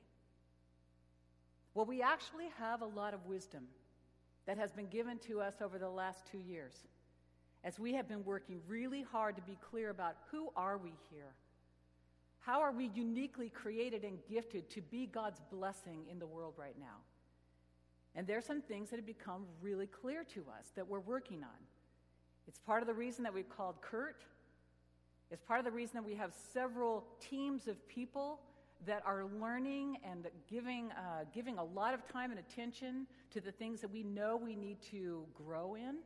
Well, 1.74 1.86
we 1.86 2.02
actually 2.02 2.48
have 2.58 2.82
a 2.82 2.86
lot 2.86 3.14
of 3.14 3.24
wisdom 3.26 3.64
that 4.46 4.58
has 4.58 4.72
been 4.72 4.88
given 4.88 5.18
to 5.28 5.40
us 5.40 5.54
over 5.62 5.78
the 5.78 5.88
last 5.88 6.26
two 6.30 6.38
years 6.38 6.74
as 7.64 7.78
we 7.78 7.94
have 7.94 8.08
been 8.08 8.24
working 8.24 8.60
really 8.68 9.02
hard 9.02 9.36
to 9.36 9.42
be 9.42 9.58
clear 9.70 9.90
about 9.90 10.16
who 10.30 10.50
are 10.56 10.78
we 10.78 10.92
here? 11.10 11.34
How 12.40 12.60
are 12.60 12.72
we 12.72 12.90
uniquely 12.94 13.50
created 13.50 14.04
and 14.04 14.18
gifted 14.28 14.70
to 14.70 14.80
be 14.80 15.06
God's 15.06 15.40
blessing 15.50 16.04
in 16.10 16.18
the 16.18 16.26
world 16.26 16.54
right 16.56 16.76
now? 16.78 17.02
And 18.18 18.26
there 18.26 18.36
are 18.36 18.42
some 18.42 18.60
things 18.60 18.90
that 18.90 18.96
have 18.96 19.06
become 19.06 19.44
really 19.62 19.86
clear 19.86 20.24
to 20.34 20.40
us 20.58 20.72
that 20.74 20.88
we're 20.88 20.98
working 20.98 21.44
on. 21.44 21.60
It's 22.48 22.58
part 22.58 22.82
of 22.82 22.88
the 22.88 22.94
reason 22.94 23.22
that 23.22 23.32
we've 23.32 23.48
called 23.48 23.76
Kurt. 23.80 24.24
It's 25.30 25.44
part 25.44 25.60
of 25.60 25.64
the 25.64 25.70
reason 25.70 25.94
that 25.94 26.04
we 26.04 26.16
have 26.16 26.32
several 26.52 27.04
teams 27.20 27.68
of 27.68 27.86
people 27.86 28.40
that 28.86 29.04
are 29.06 29.26
learning 29.40 29.98
and 30.02 30.26
giving, 30.50 30.90
uh, 30.90 31.26
giving 31.32 31.58
a 31.58 31.64
lot 31.64 31.94
of 31.94 32.08
time 32.08 32.32
and 32.32 32.40
attention 32.40 33.06
to 33.30 33.40
the 33.40 33.52
things 33.52 33.80
that 33.82 33.92
we 33.92 34.02
know 34.02 34.36
we 34.36 34.56
need 34.56 34.82
to 34.90 35.24
grow 35.32 35.76
in. 35.76 35.98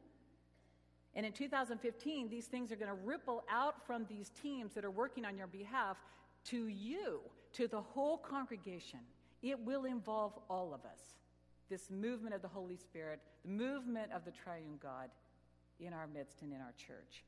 And 1.15 1.25
in 1.25 1.33
2015, 1.33 2.29
these 2.29 2.45
things 2.45 2.71
are 2.71 2.77
going 2.77 2.91
to 2.91 3.07
ripple 3.07 3.43
out 3.51 3.87
from 3.87 4.05
these 4.07 4.31
teams 4.43 4.75
that 4.75 4.85
are 4.85 4.91
working 4.91 5.25
on 5.25 5.39
your 5.39 5.47
behalf 5.47 5.97
to 6.49 6.67
you, 6.67 7.21
to 7.55 7.69
the 7.69 7.81
whole 7.81 8.19
congregation. 8.19 9.01
It 9.43 9.59
will 9.61 9.87
involve 9.87 10.35
all 10.51 10.75
of 10.75 10.85
us 10.85 11.12
this 11.73 11.91
movement 11.91 12.35
of 12.35 12.43
the 12.43 12.49
Holy 12.49 12.77
Spirit, 12.77 13.19
the 13.43 13.51
movement 13.51 14.13
of 14.15 14.27
the 14.27 14.31
triune 14.31 14.79
God 14.83 15.09
in 15.81 15.95
our 15.95 16.07
midst 16.07 16.43
and 16.43 16.53
in 16.53 16.61
our 16.61 16.75
church. 16.77 17.25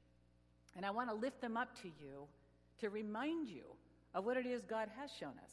And 0.76 0.84
I 0.84 0.90
want 0.90 1.08
to 1.08 1.14
lift 1.14 1.40
them 1.40 1.56
up 1.56 1.74
to 1.80 1.88
you 1.88 2.26
to 2.80 2.90
remind 2.90 3.48
you 3.48 3.64
of 4.14 4.26
what 4.26 4.36
it 4.36 4.44
is 4.44 4.62
God 4.66 4.88
has 5.00 5.10
shown 5.18 5.32
us, 5.42 5.50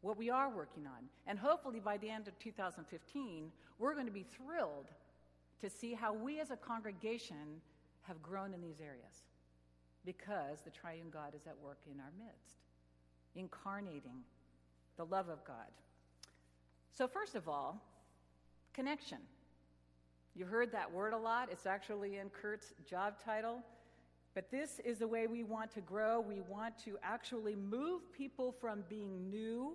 what 0.00 0.18
we 0.18 0.28
are 0.28 0.50
working 0.50 0.86
on. 0.88 1.04
And 1.28 1.38
hopefully 1.38 1.78
by 1.78 1.98
the 1.98 2.10
end 2.10 2.26
of 2.26 2.36
2015, 2.40 3.52
we're 3.78 3.94
going 3.94 4.06
to 4.06 4.12
be 4.12 4.24
thrilled 4.24 4.88
to 5.60 5.70
see 5.70 5.94
how 5.94 6.12
we 6.12 6.40
as 6.40 6.50
a 6.50 6.56
congregation 6.56 7.60
have 8.02 8.20
grown 8.24 8.52
in 8.52 8.60
these 8.60 8.80
areas 8.80 9.22
because 10.04 10.62
the 10.64 10.70
triune 10.70 11.10
God 11.12 11.32
is 11.36 11.46
at 11.46 11.54
work 11.62 11.78
in 11.88 12.00
our 12.00 12.12
midst, 12.18 12.56
incarnating 13.36 14.24
the 14.96 15.04
love 15.04 15.28
of 15.28 15.44
God. 15.44 15.70
So, 16.92 17.06
first 17.06 17.36
of 17.36 17.48
all, 17.48 17.80
connection. 18.76 19.18
You 20.34 20.44
heard 20.44 20.70
that 20.72 20.92
word 20.92 21.14
a 21.14 21.18
lot. 21.18 21.48
It's 21.50 21.64
actually 21.64 22.18
in 22.18 22.28
Kurt's 22.28 22.74
job 22.88 23.14
title. 23.24 23.62
But 24.34 24.50
this 24.50 24.80
is 24.84 24.98
the 24.98 25.08
way 25.08 25.26
we 25.26 25.44
want 25.44 25.70
to 25.72 25.80
grow. 25.80 26.20
We 26.20 26.42
want 26.42 26.78
to 26.84 26.98
actually 27.02 27.56
move 27.56 28.12
people 28.12 28.54
from 28.60 28.84
being 28.90 29.30
new 29.30 29.74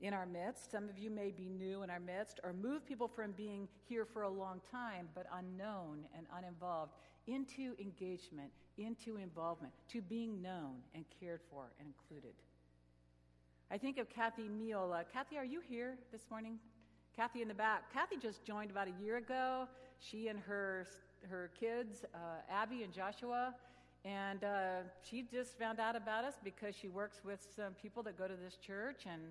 in 0.00 0.14
our 0.14 0.24
midst. 0.24 0.70
Some 0.70 0.88
of 0.88 0.98
you 0.98 1.10
may 1.10 1.32
be 1.32 1.48
new 1.48 1.82
in 1.82 1.90
our 1.90 1.98
midst, 1.98 2.38
or 2.44 2.52
move 2.52 2.86
people 2.86 3.08
from 3.08 3.32
being 3.32 3.66
here 3.88 4.04
for 4.04 4.22
a 4.22 4.30
long 4.30 4.60
time 4.70 5.08
but 5.16 5.26
unknown 5.36 6.04
and 6.16 6.26
uninvolved 6.38 6.92
into 7.26 7.74
engagement, 7.80 8.52
into 8.78 9.16
involvement, 9.16 9.72
to 9.88 10.00
being 10.00 10.40
known 10.40 10.76
and 10.94 11.04
cared 11.20 11.40
for 11.50 11.72
and 11.80 11.88
included. 11.88 12.34
I 13.68 13.78
think 13.78 13.98
of 13.98 14.08
Kathy 14.08 14.44
Miola. 14.44 15.04
Kathy, 15.12 15.38
are 15.38 15.44
you 15.44 15.60
here 15.60 15.96
this 16.12 16.26
morning? 16.30 16.58
Kathy 17.16 17.42
in 17.42 17.48
the 17.48 17.54
back. 17.54 17.92
Kathy 17.92 18.16
just 18.16 18.44
joined 18.44 18.70
about 18.70 18.88
a 18.88 19.02
year 19.02 19.18
ago. 19.18 19.68
She 20.00 20.28
and 20.28 20.40
her 20.40 20.86
her 21.30 21.50
kids, 21.58 22.04
uh, 22.14 22.18
Abby 22.50 22.82
and 22.82 22.92
Joshua, 22.92 23.54
and 24.04 24.44
uh, 24.44 24.80
she 25.02 25.22
just 25.22 25.58
found 25.58 25.80
out 25.80 25.96
about 25.96 26.24
us 26.24 26.34
because 26.42 26.74
she 26.74 26.88
works 26.88 27.20
with 27.24 27.40
some 27.56 27.72
people 27.80 28.02
that 28.02 28.18
go 28.18 28.26
to 28.26 28.34
this 28.34 28.56
church, 28.56 29.04
and 29.10 29.22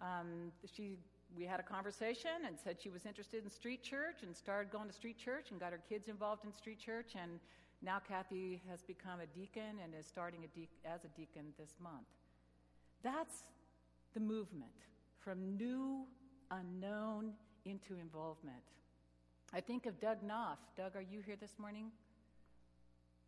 um, 0.00 0.50
she 0.64 0.96
we 1.36 1.44
had 1.44 1.60
a 1.60 1.62
conversation 1.62 2.46
and 2.46 2.56
said 2.58 2.76
she 2.80 2.88
was 2.88 3.04
interested 3.04 3.44
in 3.44 3.50
street 3.50 3.82
church 3.82 4.22
and 4.22 4.34
started 4.34 4.70
going 4.70 4.88
to 4.88 4.94
street 4.94 5.18
church 5.18 5.50
and 5.50 5.60
got 5.60 5.72
her 5.72 5.80
kids 5.88 6.08
involved 6.08 6.44
in 6.44 6.52
street 6.52 6.78
church 6.78 7.12
and 7.20 7.40
now 7.82 7.98
Kathy 8.08 8.62
has 8.70 8.82
become 8.82 9.20
a 9.20 9.26
deacon 9.38 9.80
and 9.82 9.92
is 9.98 10.06
starting 10.06 10.44
a 10.44 10.58
de- 10.58 10.68
as 10.84 11.04
a 11.04 11.08
deacon 11.08 11.52
this 11.58 11.74
month. 11.82 12.06
That's 13.02 13.44
the 14.14 14.20
movement 14.20 14.70
from 15.18 15.56
new 15.56 16.06
unknown 16.50 17.32
into 17.64 17.98
involvement. 18.00 18.62
I 19.52 19.60
think 19.60 19.86
of 19.86 20.00
Doug 20.00 20.22
Knopf. 20.22 20.58
Doug, 20.76 20.96
are 20.96 21.02
you 21.02 21.20
here 21.20 21.36
this 21.40 21.58
morning? 21.58 21.90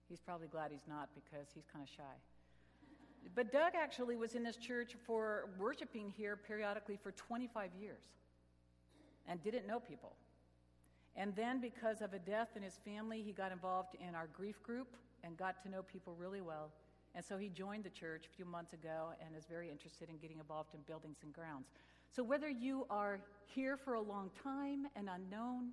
He's 0.08 0.20
probably 0.20 0.48
glad 0.48 0.70
he's 0.70 0.86
not 0.88 1.10
because 1.14 1.48
he's 1.54 1.66
kind 1.72 1.82
of 1.82 1.88
shy. 1.88 2.16
But 3.34 3.52
Doug 3.52 3.72
actually 3.80 4.16
was 4.16 4.34
in 4.34 4.42
this 4.42 4.56
church 4.56 4.96
for 5.06 5.50
worshiping 5.58 6.12
here 6.16 6.36
periodically 6.36 6.98
for 7.02 7.12
25 7.12 7.70
years 7.78 8.02
and 9.26 9.42
didn't 9.42 9.66
know 9.66 9.80
people. 9.80 10.14
And 11.16 11.34
then, 11.34 11.60
because 11.60 12.00
of 12.00 12.12
a 12.12 12.18
death 12.18 12.50
in 12.56 12.62
his 12.62 12.78
family, 12.84 13.22
he 13.22 13.32
got 13.32 13.50
involved 13.50 13.96
in 14.00 14.14
our 14.14 14.28
grief 14.28 14.62
group 14.62 14.96
and 15.24 15.36
got 15.36 15.60
to 15.64 15.68
know 15.68 15.82
people 15.82 16.14
really 16.16 16.40
well. 16.40 16.70
And 17.14 17.24
so 17.24 17.36
he 17.36 17.48
joined 17.48 17.84
the 17.84 17.90
church 17.90 18.26
a 18.32 18.36
few 18.36 18.44
months 18.44 18.72
ago 18.72 19.08
and 19.24 19.36
is 19.36 19.44
very 19.44 19.68
interested 19.70 20.08
in 20.08 20.18
getting 20.18 20.38
involved 20.38 20.74
in 20.74 20.80
buildings 20.82 21.18
and 21.22 21.32
grounds. 21.32 21.66
So, 22.14 22.22
whether 22.22 22.48
you 22.48 22.86
are 22.90 23.20
here 23.46 23.76
for 23.76 23.94
a 23.94 24.00
long 24.00 24.30
time 24.42 24.86
and 24.96 25.08
unknown, 25.08 25.70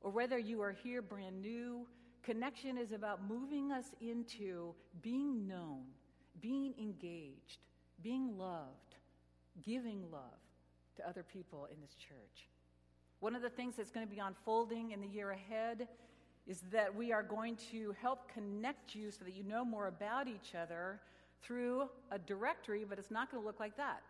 or 0.00 0.10
whether 0.10 0.38
you 0.38 0.60
are 0.62 0.72
here 0.72 1.02
brand 1.02 1.40
new, 1.40 1.86
connection 2.22 2.78
is 2.78 2.92
about 2.92 3.28
moving 3.28 3.72
us 3.72 3.86
into 4.00 4.74
being 5.02 5.46
known, 5.46 5.82
being 6.40 6.74
engaged, 6.80 7.58
being 8.02 8.36
loved, 8.38 8.96
giving 9.64 10.10
love 10.10 10.20
to 10.96 11.08
other 11.08 11.22
people 11.22 11.68
in 11.72 11.80
this 11.80 11.94
church. 11.94 12.48
One 13.20 13.34
of 13.34 13.42
the 13.42 13.50
things 13.50 13.74
that's 13.76 13.90
going 13.90 14.06
to 14.06 14.12
be 14.12 14.20
unfolding 14.20 14.90
in 14.92 15.00
the 15.00 15.06
year 15.06 15.30
ahead 15.30 15.88
is 16.46 16.62
that 16.72 16.94
we 16.94 17.12
are 17.12 17.22
going 17.22 17.56
to 17.72 17.94
help 18.00 18.32
connect 18.32 18.94
you 18.94 19.10
so 19.10 19.24
that 19.24 19.34
you 19.34 19.42
know 19.42 19.64
more 19.64 19.88
about 19.88 20.28
each 20.28 20.54
other 20.54 21.00
through 21.42 21.88
a 22.10 22.18
directory, 22.18 22.84
but 22.88 22.98
it's 22.98 23.10
not 23.10 23.30
going 23.30 23.42
to 23.42 23.46
look 23.46 23.58
like 23.58 23.76
that. 23.76 24.02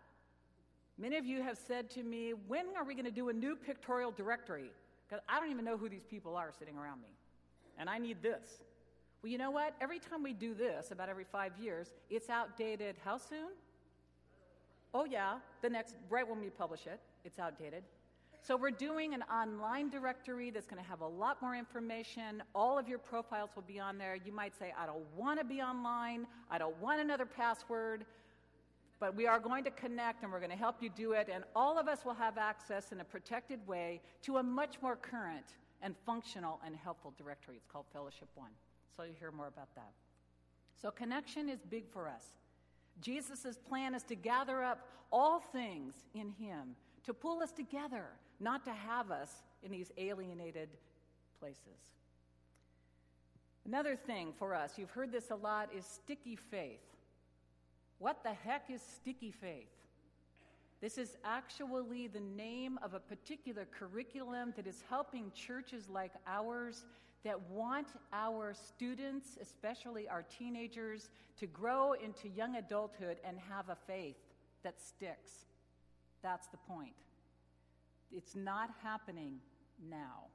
Many 0.97 1.17
of 1.17 1.25
you 1.25 1.43
have 1.43 1.57
said 1.57 1.89
to 1.91 2.03
me, 2.03 2.33
When 2.47 2.65
are 2.75 2.83
we 2.83 2.93
going 2.93 3.05
to 3.05 3.11
do 3.11 3.29
a 3.29 3.33
new 3.33 3.55
pictorial 3.55 4.11
directory? 4.11 4.71
Because 5.07 5.23
I 5.29 5.39
don't 5.39 5.51
even 5.51 5.63
know 5.63 5.77
who 5.77 5.89
these 5.89 6.03
people 6.03 6.35
are 6.35 6.51
sitting 6.57 6.77
around 6.77 7.01
me. 7.01 7.09
And 7.77 7.89
I 7.89 7.97
need 7.97 8.21
this. 8.21 8.63
Well, 9.21 9.31
you 9.31 9.37
know 9.37 9.51
what? 9.51 9.75
Every 9.79 9.99
time 9.99 10.23
we 10.23 10.33
do 10.33 10.53
this, 10.53 10.91
about 10.91 11.09
every 11.09 11.23
five 11.23 11.51
years, 11.59 11.89
it's 12.09 12.29
outdated 12.29 12.95
how 13.03 13.17
soon? 13.17 13.49
Oh, 14.93 15.05
yeah, 15.05 15.35
the 15.61 15.69
next, 15.69 15.95
right 16.09 16.27
when 16.27 16.39
we 16.39 16.49
publish 16.49 16.87
it, 16.87 16.99
it's 17.23 17.39
outdated. 17.39 17.83
So 18.41 18.55
we're 18.55 18.71
doing 18.71 19.13
an 19.13 19.23
online 19.23 19.89
directory 19.89 20.51
that's 20.51 20.67
going 20.67 20.81
to 20.81 20.87
have 20.87 21.01
a 21.01 21.07
lot 21.07 21.41
more 21.41 21.55
information. 21.55 22.41
All 22.55 22.79
of 22.79 22.87
your 22.87 22.99
profiles 22.99 23.49
will 23.55 23.63
be 23.63 23.79
on 23.79 23.97
there. 23.97 24.15
You 24.15 24.31
might 24.31 24.57
say, 24.57 24.73
I 24.77 24.85
don't 24.85 25.03
want 25.15 25.39
to 25.39 25.45
be 25.45 25.61
online. 25.61 26.27
I 26.49 26.57
don't 26.57 26.79
want 26.81 27.01
another 27.01 27.25
password. 27.25 28.05
But 28.99 29.15
we 29.15 29.27
are 29.27 29.39
going 29.39 29.63
to 29.65 29.71
connect 29.71 30.23
and 30.23 30.31
we're 30.31 30.39
going 30.39 30.51
to 30.51 30.57
help 30.57 30.81
you 30.81 30.89
do 30.89 31.11
it. 31.11 31.29
And 31.31 31.43
all 31.55 31.77
of 31.77 31.87
us 31.87 32.03
will 32.03 32.15
have 32.15 32.37
access 32.37 32.91
in 32.91 32.99
a 32.99 33.03
protected 33.03 33.65
way 33.67 34.01
to 34.23 34.37
a 34.37 34.43
much 34.43 34.81
more 34.81 34.95
current 34.95 35.45
and 35.81 35.95
functional 36.05 36.59
and 36.65 36.75
helpful 36.75 37.13
directory. 37.17 37.55
It's 37.57 37.67
called 37.67 37.85
Fellowship 37.93 38.29
One. 38.35 38.51
So 38.95 39.03
you'll 39.03 39.15
hear 39.19 39.31
more 39.31 39.47
about 39.47 39.73
that. 39.75 39.91
So 40.81 40.89
connection 40.91 41.49
is 41.49 41.59
big 41.69 41.87
for 41.89 42.07
us. 42.07 42.23
Jesus' 43.01 43.59
plan 43.67 43.93
is 43.93 44.03
to 44.03 44.15
gather 44.15 44.63
up 44.63 44.87
all 45.11 45.39
things 45.39 45.93
in 46.13 46.29
Him, 46.31 46.75
to 47.05 47.13
pull 47.13 47.41
us 47.43 47.51
together, 47.51 48.05
not 48.39 48.65
to 48.65 48.71
have 48.71 49.11
us 49.11 49.43
in 49.63 49.71
these 49.71 49.91
alienated 49.97 50.69
places. 51.39 51.93
Another 53.65 53.95
thing 53.95 54.33
for 54.37 54.55
us, 54.55 54.73
you've 54.77 54.91
heard 54.91 55.11
this 55.11 55.29
a 55.29 55.35
lot, 55.35 55.69
is 55.75 55.85
sticky 55.85 56.35
faith. 56.35 56.79
What 57.99 58.23
the 58.23 58.33
heck 58.33 58.69
is 58.69 58.81
sticky 58.81 59.31
faith? 59.31 59.69
This 60.79 60.97
is 60.97 61.17
actually 61.23 62.07
the 62.07 62.19
name 62.19 62.77
of 62.83 62.93
a 62.93 62.99
particular 62.99 63.65
curriculum 63.65 64.53
that 64.55 64.67
is 64.67 64.83
helping 64.87 65.31
churches 65.31 65.89
like 65.89 66.11
ours 66.27 66.85
that 67.23 67.39
want 67.49 67.87
our 68.13 68.53
students, 68.53 69.37
especially 69.41 70.07
our 70.07 70.23
teenagers, 70.23 71.09
to 71.39 71.47
grow 71.47 71.93
into 71.93 72.29
young 72.29 72.57
adulthood 72.57 73.17
and 73.25 73.37
have 73.39 73.69
a 73.69 73.77
faith 73.87 74.17
that 74.63 74.79
sticks. 74.79 75.31
That's 76.21 76.47
the 76.47 76.57
point. 76.57 76.93
It's 78.11 78.35
not 78.35 78.69
happening 78.83 79.39
now. 79.89 80.25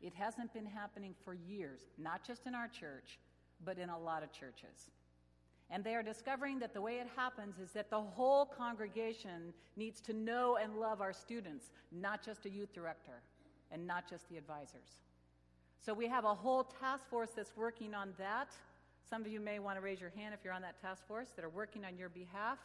It 0.00 0.12
hasn't 0.14 0.52
been 0.52 0.66
happening 0.66 1.14
for 1.24 1.34
years, 1.34 1.80
not 1.98 2.24
just 2.24 2.46
in 2.46 2.54
our 2.54 2.68
church, 2.68 3.18
but 3.64 3.78
in 3.78 3.90
a 3.90 3.98
lot 3.98 4.22
of 4.22 4.32
churches. 4.32 4.90
And 5.70 5.84
they 5.84 5.94
are 5.94 6.02
discovering 6.02 6.58
that 6.60 6.72
the 6.72 6.80
way 6.80 6.94
it 6.94 7.06
happens 7.14 7.58
is 7.58 7.72
that 7.72 7.90
the 7.90 8.00
whole 8.00 8.46
congregation 8.46 9.52
needs 9.76 10.00
to 10.02 10.12
know 10.14 10.56
and 10.56 10.76
love 10.76 11.00
our 11.00 11.12
students, 11.12 11.70
not 11.92 12.24
just 12.24 12.46
a 12.46 12.50
youth 12.50 12.72
director 12.72 13.22
and 13.70 13.86
not 13.86 14.08
just 14.08 14.28
the 14.30 14.38
advisors. 14.38 15.00
So 15.78 15.92
we 15.92 16.06
have 16.08 16.24
a 16.24 16.34
whole 16.34 16.64
task 16.64 17.08
force 17.08 17.30
that's 17.36 17.56
working 17.56 17.94
on 17.94 18.14
that. 18.18 18.48
Some 19.08 19.22
of 19.22 19.28
you 19.28 19.40
may 19.40 19.58
want 19.58 19.76
to 19.76 19.82
raise 19.82 20.00
your 20.00 20.10
hand 20.10 20.34
if 20.34 20.40
you're 20.42 20.54
on 20.54 20.62
that 20.62 20.80
task 20.80 21.06
force 21.06 21.28
that 21.36 21.44
are 21.44 21.50
working 21.50 21.84
on 21.84 21.96
your 21.96 22.08
behalf. 22.08 22.58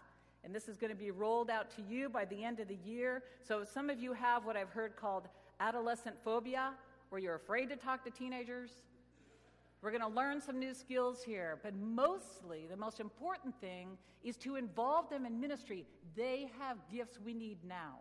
And 0.43 0.53
this 0.53 0.67
is 0.67 0.77
going 0.77 0.91
to 0.91 0.97
be 0.97 1.11
rolled 1.11 1.49
out 1.49 1.69
to 1.75 1.81
you 1.81 2.09
by 2.09 2.25
the 2.25 2.43
end 2.43 2.59
of 2.59 2.67
the 2.67 2.77
year. 2.85 3.23
So 3.45 3.63
some 3.63 3.89
of 3.89 3.99
you 3.99 4.13
have 4.13 4.45
what 4.45 4.57
I've 4.57 4.69
heard 4.69 4.95
called 4.95 5.27
adolescent 5.59 6.15
phobia, 6.23 6.71
where 7.09 7.21
you're 7.21 7.35
afraid 7.35 7.69
to 7.69 7.75
talk 7.75 8.03
to 8.05 8.11
teenagers. 8.11 8.71
We're 9.83 9.91
going 9.91 10.01
to 10.01 10.07
learn 10.07 10.39
some 10.39 10.59
new 10.59 10.73
skills 10.73 11.23
here, 11.23 11.59
but 11.61 11.75
mostly 11.75 12.67
the 12.69 12.77
most 12.77 13.01
important 13.01 13.53
thing 13.59 13.97
is 14.23 14.37
to 14.37 14.55
involve 14.55 15.09
them 15.09 15.25
in 15.25 15.41
ministry. 15.41 15.85
They 16.15 16.49
have 16.57 16.77
gifts 16.89 17.19
we 17.19 17.33
need 17.33 17.57
now. 17.67 17.95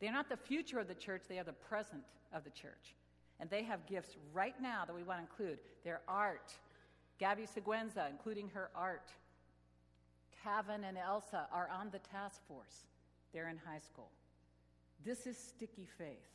They're 0.00 0.10
not 0.10 0.30
the 0.30 0.38
future 0.38 0.78
of 0.78 0.88
the 0.88 0.94
church, 0.94 1.24
they 1.28 1.38
are 1.38 1.44
the 1.44 1.52
present 1.52 2.04
of 2.32 2.42
the 2.42 2.50
church. 2.50 2.94
And 3.38 3.50
they 3.50 3.62
have 3.64 3.84
gifts 3.86 4.16
right 4.32 4.54
now 4.62 4.84
that 4.86 4.96
we 4.96 5.02
want 5.02 5.18
to 5.18 5.24
include 5.24 5.58
their 5.84 6.00
art. 6.08 6.54
Gabby 7.18 7.42
Seguenza, 7.42 8.08
including 8.08 8.48
her 8.54 8.70
art. 8.74 9.12
Kevin 10.42 10.84
and 10.84 10.96
Elsa 10.96 11.46
are 11.52 11.68
on 11.68 11.90
the 11.90 11.98
task 11.98 12.40
force. 12.48 12.86
They're 13.34 13.50
in 13.50 13.58
high 13.58 13.80
school. 13.80 14.10
This 15.04 15.26
is 15.26 15.36
sticky 15.36 15.86
faith. 15.98 16.30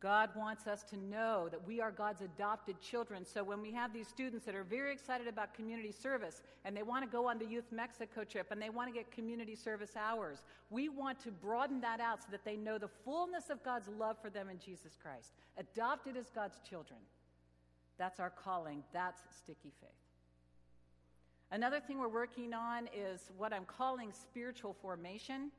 God 0.00 0.30
wants 0.34 0.66
us 0.66 0.82
to 0.84 0.96
know 0.96 1.48
that 1.50 1.66
we 1.66 1.80
are 1.82 1.90
God's 1.90 2.22
adopted 2.22 2.80
children. 2.80 3.24
So 3.26 3.44
when 3.44 3.60
we 3.60 3.70
have 3.72 3.92
these 3.92 4.08
students 4.08 4.46
that 4.46 4.54
are 4.54 4.64
very 4.64 4.92
excited 4.92 5.28
about 5.28 5.52
community 5.52 5.92
service 5.92 6.40
and 6.64 6.74
they 6.74 6.82
want 6.82 7.04
to 7.04 7.10
go 7.10 7.28
on 7.28 7.38
the 7.38 7.44
Youth 7.44 7.70
Mexico 7.70 8.24
trip 8.24 8.46
and 8.50 8.62
they 8.62 8.70
want 8.70 8.88
to 8.88 8.94
get 8.94 9.12
community 9.12 9.54
service 9.54 9.96
hours, 9.96 10.42
we 10.70 10.88
want 10.88 11.20
to 11.20 11.30
broaden 11.30 11.82
that 11.82 12.00
out 12.00 12.22
so 12.22 12.28
that 12.30 12.46
they 12.46 12.56
know 12.56 12.78
the 12.78 12.88
fullness 13.04 13.50
of 13.50 13.62
God's 13.62 13.88
love 13.98 14.16
for 14.22 14.30
them 14.30 14.48
in 14.48 14.58
Jesus 14.58 14.96
Christ. 15.00 15.32
Adopted 15.58 16.16
as 16.16 16.30
God's 16.34 16.58
children. 16.68 17.00
That's 17.98 18.20
our 18.20 18.30
calling. 18.30 18.82
That's 18.94 19.20
sticky 19.36 19.72
faith. 19.80 19.90
Another 21.52 21.78
thing 21.78 21.98
we're 21.98 22.08
working 22.08 22.54
on 22.54 22.88
is 22.96 23.30
what 23.36 23.52
I'm 23.52 23.66
calling 23.66 24.12
spiritual 24.12 24.74
formation. 24.80 25.50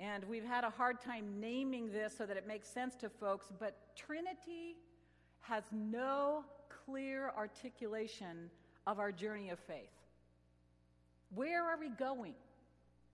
And 0.00 0.24
we've 0.24 0.44
had 0.44 0.64
a 0.64 0.70
hard 0.70 0.98
time 1.02 1.26
naming 1.40 1.92
this 1.92 2.16
so 2.16 2.24
that 2.24 2.38
it 2.38 2.48
makes 2.48 2.68
sense 2.68 2.96
to 2.96 3.10
folks, 3.10 3.52
but 3.58 3.76
Trinity 3.94 4.76
has 5.40 5.64
no 5.70 6.42
clear 6.86 7.32
articulation 7.36 8.50
of 8.86 8.98
our 8.98 9.12
journey 9.12 9.50
of 9.50 9.58
faith. 9.58 9.92
Where 11.34 11.62
are 11.62 11.78
we 11.78 11.90
going 11.90 12.34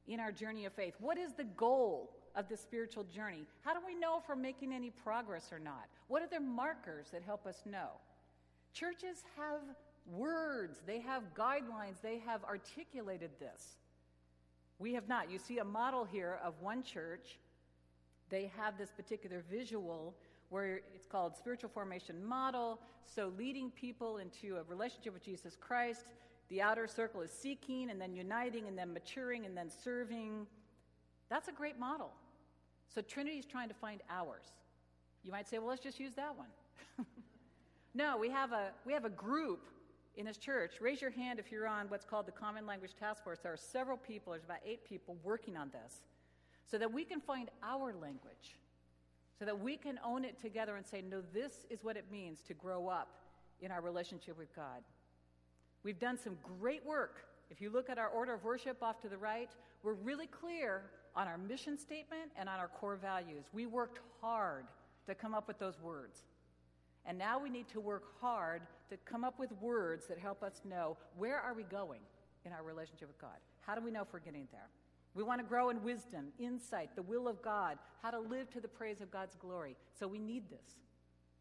in 0.07 0.20
our 0.20 0.31
journey 0.31 0.64
of 0.64 0.72
faith? 0.75 0.94
What 1.01 1.18
is 1.18 1.33
the 1.33 1.44
goal 1.44 2.12
of 2.37 2.49
the 2.49 2.57
spiritual 2.57 3.03
journey? 3.05 3.46
How 3.62 3.75
do 3.75 3.81
we 3.85 3.96
know 3.96 4.18
if 4.18 4.29
we're 4.29 4.37
making 4.37 4.72
any 4.72 4.90
progress 4.90 5.49
or 5.53 5.59
not? 5.59 5.88
What 6.07 6.22
are 6.22 6.29
the 6.29 6.40
markers 6.40 7.09
that 7.12 7.22
help 7.22 7.46
us 7.46 7.62
know? 7.66 7.88
Churches 8.72 9.25
have 9.37 9.61
words, 10.07 10.83
they 10.87 11.01
have 11.01 11.22
guidelines, 11.35 12.01
they 12.01 12.20
have 12.25 12.44
articulated 12.44 13.31
this. 13.40 13.79
We 14.79 14.93
have 14.95 15.09
not. 15.09 15.31
You 15.31 15.39
see 15.39 15.59
a 15.59 15.65
model 15.65 16.05
here 16.05 16.39
of 16.45 16.55
one 16.61 16.83
church. 16.83 17.39
They 18.29 18.51
have 18.57 18.77
this 18.77 18.91
particular 18.91 19.43
visual 19.51 20.15
where 20.49 20.81
it's 20.95 21.07
called 21.07 21.37
spiritual 21.37 21.71
formation 21.71 22.25
model. 22.25 22.81
So, 23.05 23.33
leading 23.39 23.71
people 23.71 24.19
into 24.19 24.57
a 24.57 24.62
relationship 24.65 25.12
with 25.15 25.25
Jesus 25.25 25.57
Christ. 25.59 26.05
The 26.49 26.62
outer 26.62 26.87
circle 26.87 27.23
is 27.23 27.33
seeking 27.33 27.91
and 27.91 28.01
then 28.01 28.15
uniting 28.15 28.69
and 28.69 28.79
then 28.79 28.93
maturing 28.93 29.47
and 29.47 29.57
then 29.57 29.71
serving. 29.71 30.47
That's 31.29 31.49
a 31.49 31.53
great 31.53 31.79
model. 31.79 32.12
So, 32.95 33.01
Trinity 33.01 33.39
is 33.39 33.47
trying 33.47 33.69
to 33.69 33.75
find 33.75 34.03
ours. 34.11 34.53
You 35.25 35.33
might 35.33 35.49
say, 35.49 35.59
well, 35.59 35.69
let's 35.69 35.83
just 35.83 35.99
use 35.99 36.12
that 36.15 36.37
one. 36.37 36.47
no, 37.95 38.17
we 38.17 38.29
have, 38.31 38.53
a, 38.53 38.71
we 38.85 38.93
have 38.93 39.05
a 39.05 39.11
group 39.11 39.67
in 40.16 40.24
this 40.24 40.38
church, 40.38 40.81
raise 40.81 41.00
your 41.00 41.11
hand 41.11 41.38
if 41.38 41.52
you're 41.52 41.66
on 41.66 41.88
what's 41.88 42.05
called 42.05 42.26
the 42.26 42.33
Common 42.33 42.66
Language 42.66 42.94
Task 42.98 43.22
Force. 43.22 43.38
There 43.42 43.52
are 43.52 43.57
several 43.57 43.96
people, 43.96 44.33
there's 44.33 44.44
about 44.44 44.61
eight 44.66 44.85
people 44.88 45.16
working 45.22 45.57
on 45.57 45.70
this, 45.70 46.02
so 46.70 46.79
that 46.79 46.92
we 46.92 47.05
can 47.05 47.20
find 47.20 47.50
our 47.62 47.94
language, 47.94 48.57
so 49.38 49.44
that 49.44 49.61
we 49.61 49.76
can 49.76 50.00
own 50.05 50.24
it 50.24 50.40
together 50.40 50.76
and 50.76 50.87
say, 50.87 51.02
no, 51.02 51.22
this 51.35 51.66
is 51.68 51.85
what 51.85 51.96
it 51.96 52.07
means 52.11 52.40
to 52.42 52.55
grow 52.55 52.88
up 52.88 53.09
in 53.61 53.70
our 53.70 53.81
relationship 53.81 54.38
with 54.38 54.55
God. 54.57 54.83
We've 55.83 55.98
done 55.98 56.18
some 56.18 56.37
great 56.61 56.85
work. 56.85 57.26
If 57.50 57.61
you 57.61 57.70
look 57.70 57.90
at 57.90 57.98
our 57.98 58.09
order 58.09 58.35
of 58.35 58.42
worship 58.42 58.83
off 58.83 59.00
to 59.02 59.09
the 59.09 59.18
right, 59.18 59.50
we're 59.83 59.92
really 59.92 60.26
clear 60.26 60.83
on 61.14 61.29
our 61.29 61.38
mission 61.38 61.79
statement 61.79 62.33
and 62.37 62.48
on 62.48 62.59
our 62.59 62.68
core 62.68 62.96
values. 62.96 63.44
We 63.52 63.66
worked 63.66 64.00
hard 64.20 64.64
to 65.07 65.14
come 65.14 65.35
up 65.35 65.46
with 65.46 65.59
those 65.59 65.81
words. 65.81 66.24
And 67.07 67.16
now 67.16 67.38
we 67.38 67.51
need 67.51 67.69
to 67.69 67.81
work 67.81 68.21
hard 68.21 68.62
to 68.90 68.97
come 68.99 69.25
up 69.25 69.38
with 69.38 69.53
words 69.61 70.07
that 70.07 70.19
help 70.19 70.42
us 70.42 70.61
know 70.69 70.97
where 71.16 71.38
are 71.38 71.55
we 71.55 71.62
going 71.62 72.01
in 72.45 72.53
our 72.53 72.62
relationship 72.62 73.09
with 73.09 73.21
God? 73.21 73.38
How 73.61 73.75
do 73.75 73.81
we 73.81 73.90
know 73.90 74.03
if 74.03 74.12
we're 74.12 74.19
getting 74.19 74.49
there? 74.51 74.69
We 75.14 75.23
want 75.23 75.40
to 75.40 75.47
grow 75.47 75.71
in 75.71 75.83
wisdom, 75.83 76.27
insight, 76.38 76.90
the 76.95 77.03
will 77.03 77.27
of 77.27 77.40
God, 77.42 77.79
how 78.03 78.11
to 78.11 78.19
live 78.19 78.51
to 78.51 78.61
the 78.61 78.69
praise 78.69 79.01
of 79.01 79.11
God's 79.11 79.35
glory. 79.35 79.77
So 79.99 80.07
we 80.07 80.19
need 80.19 80.51
this. 80.51 80.81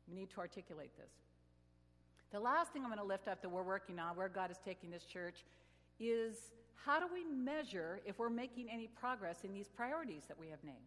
We 0.08 0.16
need 0.16 0.30
to 0.32 0.40
articulate 0.40 0.92
this. 0.98 1.12
The 2.32 2.40
last 2.40 2.72
thing 2.72 2.84
I'm 2.84 2.90
going 2.90 3.00
to 3.00 3.06
lift 3.06 3.28
up 3.28 3.42
that 3.42 3.50
we're 3.50 3.64
working 3.64 4.00
on, 4.00 4.16
where 4.16 4.30
God 4.30 4.52
is 4.52 4.58
taking 4.64 4.92
this 4.92 5.04
church, 5.04 5.44
is 6.00 6.36
how 6.86 7.00
do 7.00 7.06
we 7.12 7.26
measure 7.26 8.02
if 8.06 8.20
we're 8.20 8.30
making 8.30 8.70
any 8.72 8.88
progress 8.88 9.44
in 9.44 9.54
these 9.54 9.68
priorities 9.68 10.24
that 10.28 10.40
we 10.40 10.50
have 10.50 10.64
named? 10.64 10.78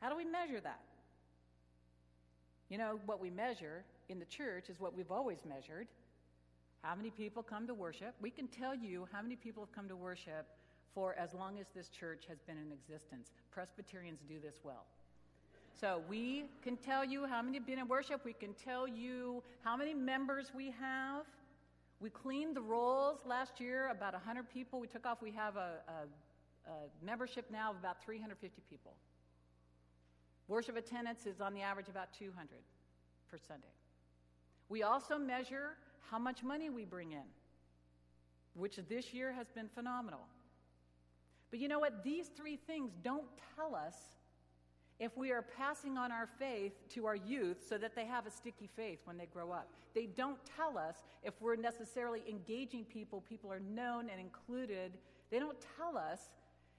How 0.00 0.08
do 0.08 0.16
we 0.16 0.24
measure 0.24 0.60
that? 0.60 0.80
You 2.74 2.78
know, 2.78 2.98
what 3.06 3.20
we 3.20 3.30
measure 3.30 3.84
in 4.08 4.18
the 4.18 4.24
church 4.24 4.68
is 4.68 4.80
what 4.80 4.96
we've 4.96 5.12
always 5.12 5.38
measured 5.48 5.86
how 6.82 6.96
many 6.96 7.08
people 7.08 7.40
come 7.40 7.68
to 7.68 7.72
worship. 7.72 8.16
We 8.20 8.30
can 8.30 8.48
tell 8.48 8.74
you 8.74 9.06
how 9.12 9.22
many 9.22 9.36
people 9.36 9.64
have 9.64 9.72
come 9.72 9.86
to 9.86 9.94
worship 9.94 10.48
for 10.92 11.14
as 11.14 11.34
long 11.34 11.60
as 11.60 11.66
this 11.72 11.88
church 11.88 12.24
has 12.28 12.40
been 12.40 12.56
in 12.56 12.72
existence. 12.72 13.30
Presbyterians 13.52 14.18
do 14.28 14.40
this 14.40 14.56
well. 14.64 14.86
So 15.80 16.02
we 16.08 16.46
can 16.64 16.76
tell 16.76 17.04
you 17.04 17.26
how 17.26 17.42
many 17.42 17.58
have 17.58 17.66
been 17.68 17.78
in 17.78 17.86
worship. 17.86 18.24
We 18.24 18.32
can 18.32 18.54
tell 18.54 18.88
you 18.88 19.44
how 19.62 19.76
many 19.76 19.94
members 19.94 20.50
we 20.52 20.74
have. 20.80 21.26
We 22.00 22.10
cleaned 22.10 22.56
the 22.56 22.62
rolls 22.62 23.20
last 23.24 23.60
year, 23.60 23.88
about 23.90 24.14
100 24.14 24.50
people 24.50 24.80
we 24.80 24.88
took 24.88 25.06
off. 25.06 25.22
We 25.22 25.30
have 25.30 25.54
a, 25.54 25.74
a 25.86 26.06
a 26.66 27.04
membership 27.04 27.50
now 27.50 27.70
of 27.70 27.76
about 27.76 28.02
350 28.02 28.62
people. 28.68 28.94
Worship 30.48 30.76
attendance 30.76 31.26
is 31.26 31.40
on 31.40 31.54
the 31.54 31.62
average 31.62 31.88
about 31.88 32.12
200 32.18 32.48
per 33.30 33.38
Sunday. 33.38 33.72
We 34.68 34.82
also 34.82 35.18
measure 35.18 35.76
how 36.10 36.18
much 36.18 36.42
money 36.42 36.70
we 36.70 36.84
bring 36.84 37.12
in, 37.12 37.26
which 38.54 38.78
this 38.88 39.12
year 39.12 39.32
has 39.32 39.48
been 39.50 39.68
phenomenal. 39.68 40.20
But 41.50 41.60
you 41.60 41.68
know 41.68 41.78
what? 41.78 42.04
These 42.04 42.28
three 42.36 42.56
things 42.56 42.92
don't 43.02 43.26
tell 43.56 43.74
us 43.74 43.94
if 45.00 45.16
we 45.16 45.32
are 45.32 45.42
passing 45.42 45.98
on 45.98 46.12
our 46.12 46.26
faith 46.26 46.72
to 46.90 47.06
our 47.06 47.16
youth 47.16 47.64
so 47.68 47.78
that 47.78 47.96
they 47.96 48.06
have 48.06 48.26
a 48.26 48.30
sticky 48.30 48.68
faith 48.76 49.00
when 49.04 49.16
they 49.16 49.26
grow 49.26 49.50
up. 49.50 49.68
They 49.94 50.06
don't 50.06 50.38
tell 50.56 50.78
us 50.78 51.02
if 51.22 51.34
we're 51.40 51.56
necessarily 51.56 52.22
engaging 52.28 52.84
people, 52.84 53.22
people 53.28 53.52
are 53.52 53.60
known 53.60 54.08
and 54.08 54.20
included. 54.20 54.92
They 55.30 55.38
don't 55.38 55.56
tell 55.76 55.96
us 55.96 56.30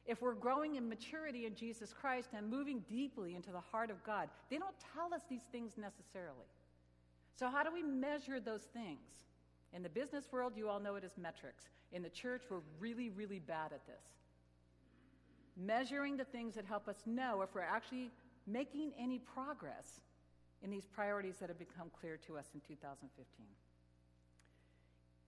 if 0.06 0.22
we're 0.22 0.34
growing 0.34 0.76
in 0.76 0.88
maturity 0.88 1.46
in 1.46 1.56
Jesus 1.56 1.94
Christ 1.94 2.30
and 2.36 2.50
moving 2.50 2.84
deeply 2.90 3.36
into 3.36 3.52
the 3.52 3.60
heart 3.60 3.90
of 3.90 4.04
God. 4.04 4.30
They 4.50 4.58
don't 4.58 4.76
tell 4.94 5.14
us 5.14 5.22
these 5.30 5.44
things 5.52 5.74
necessarily. 5.78 6.46
So, 7.34 7.50
how 7.50 7.64
do 7.64 7.74
we 7.74 7.84
measure 7.84 8.40
those 8.40 8.64
things? 8.64 9.26
In 9.74 9.84
the 9.84 9.90
business 9.90 10.26
world, 10.32 10.54
you 10.56 10.70
all 10.70 10.80
know 10.80 10.96
it 10.96 11.04
as 11.04 11.18
metrics. 11.18 11.66
In 11.92 12.02
the 12.02 12.10
church, 12.10 12.44
we're 12.50 12.62
really, 12.80 13.10
really 13.10 13.40
bad 13.40 13.74
at 13.74 13.86
this. 13.86 14.04
Measuring 15.58 16.18
the 16.18 16.24
things 16.24 16.56
that 16.56 16.66
help 16.66 16.88
us 16.88 16.98
know 17.06 17.42
if 17.42 17.54
we're 17.54 17.62
actually 17.62 18.12
making 18.48 18.92
any 18.98 19.20
progress 19.20 20.02
in 20.64 20.70
these 20.70 20.86
priorities 20.86 21.38
that 21.38 21.50
have 21.50 21.60
become 21.60 21.88
clear 22.00 22.18
to 22.28 22.38
us 22.38 22.46
in 22.54 22.62
2015. 22.62 23.46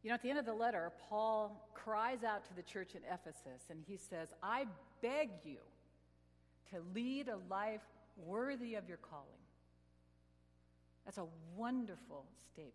You 0.03 0.09
know, 0.09 0.15
at 0.15 0.21
the 0.21 0.29
end 0.29 0.39
of 0.39 0.45
the 0.45 0.53
letter, 0.53 0.91
Paul 1.09 1.69
cries 1.73 2.23
out 2.23 2.45
to 2.45 2.55
the 2.55 2.61
church 2.61 2.95
in 2.95 3.01
Ephesus 3.11 3.63
and 3.69 3.79
he 3.87 3.97
says, 3.97 4.29
I 4.41 4.65
beg 5.01 5.29
you 5.43 5.57
to 6.71 6.81
lead 6.93 7.27
a 7.27 7.37
life 7.49 7.81
worthy 8.25 8.75
of 8.75 8.87
your 8.87 8.97
calling. 8.97 9.25
That's 11.05 11.17
a 11.17 11.27
wonderful 11.55 12.25
statement. 12.53 12.73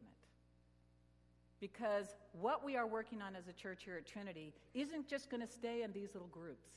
Because 1.61 2.07
what 2.33 2.65
we 2.65 2.77
are 2.77 2.87
working 2.87 3.23
on 3.23 3.37
as 3.37 3.47
a 3.47 3.53
church 3.53 3.83
here 3.85 3.97
at 3.97 4.07
Trinity 4.07 4.53
isn't 4.75 5.07
just 5.07 5.31
going 5.31 5.43
to 5.43 5.47
stay 5.47 5.83
in 5.83 5.93
these 5.93 6.09
little 6.15 6.29
groups. 6.29 6.71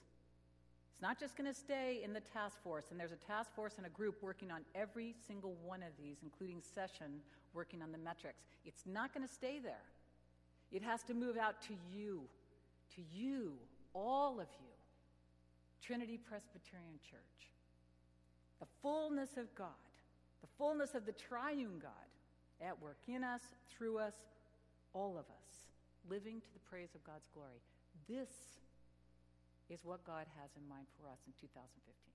It's 0.92 1.02
not 1.02 1.20
just 1.20 1.36
going 1.36 1.52
to 1.52 1.58
stay 1.58 2.02
in 2.04 2.14
the 2.14 2.20
task 2.20 2.62
force, 2.64 2.86
and 2.92 3.00
there's 3.00 3.12
a 3.12 3.28
task 3.28 3.54
force 3.56 3.74
and 3.78 3.86
a 3.86 3.90
group 3.90 4.22
working 4.22 4.52
on 4.52 4.62
every 4.76 5.16
single 5.28 5.56
one 5.66 5.82
of 5.82 5.90
these, 5.98 6.18
including 6.24 6.62
session 6.62 7.20
working 7.54 7.82
on 7.82 7.92
the 7.92 7.98
metrics. 7.98 8.44
It's 8.66 8.84
not 8.86 9.14
going 9.14 9.28
to 9.28 9.34
stay 9.34 9.60
there. 9.60 9.82
It 10.76 10.84
has 10.84 11.04
to 11.04 11.14
move 11.14 11.38
out 11.38 11.62
to 11.70 11.74
you, 11.90 12.24
to 12.96 13.02
you, 13.14 13.54
all 13.94 14.42
of 14.42 14.48
you, 14.60 14.74
Trinity 15.82 16.18
Presbyterian 16.18 17.00
Church. 17.10 17.48
The 18.60 18.68
fullness 18.82 19.38
of 19.38 19.48
God, 19.56 19.70
the 20.42 20.50
fullness 20.58 20.94
of 20.94 21.06
the 21.06 21.14
triune 21.14 21.80
God 21.82 22.10
at 22.60 22.82
work 22.82 22.98
in 23.08 23.24
us, 23.24 23.40
through 23.70 24.00
us, 24.00 24.16
all 24.92 25.18
of 25.18 25.24
us, 25.24 25.64
living 26.10 26.42
to 26.42 26.54
the 26.54 26.60
praise 26.70 26.90
of 26.94 27.06
God's 27.06 27.30
glory. 27.34 27.62
This 28.10 28.60
is 29.70 29.80
what 29.86 30.06
God 30.06 30.26
has 30.42 30.50
in 30.58 30.68
mind 30.68 30.88
for 31.00 31.08
us 31.08 31.20
in 31.26 31.32
2015. 31.40 32.15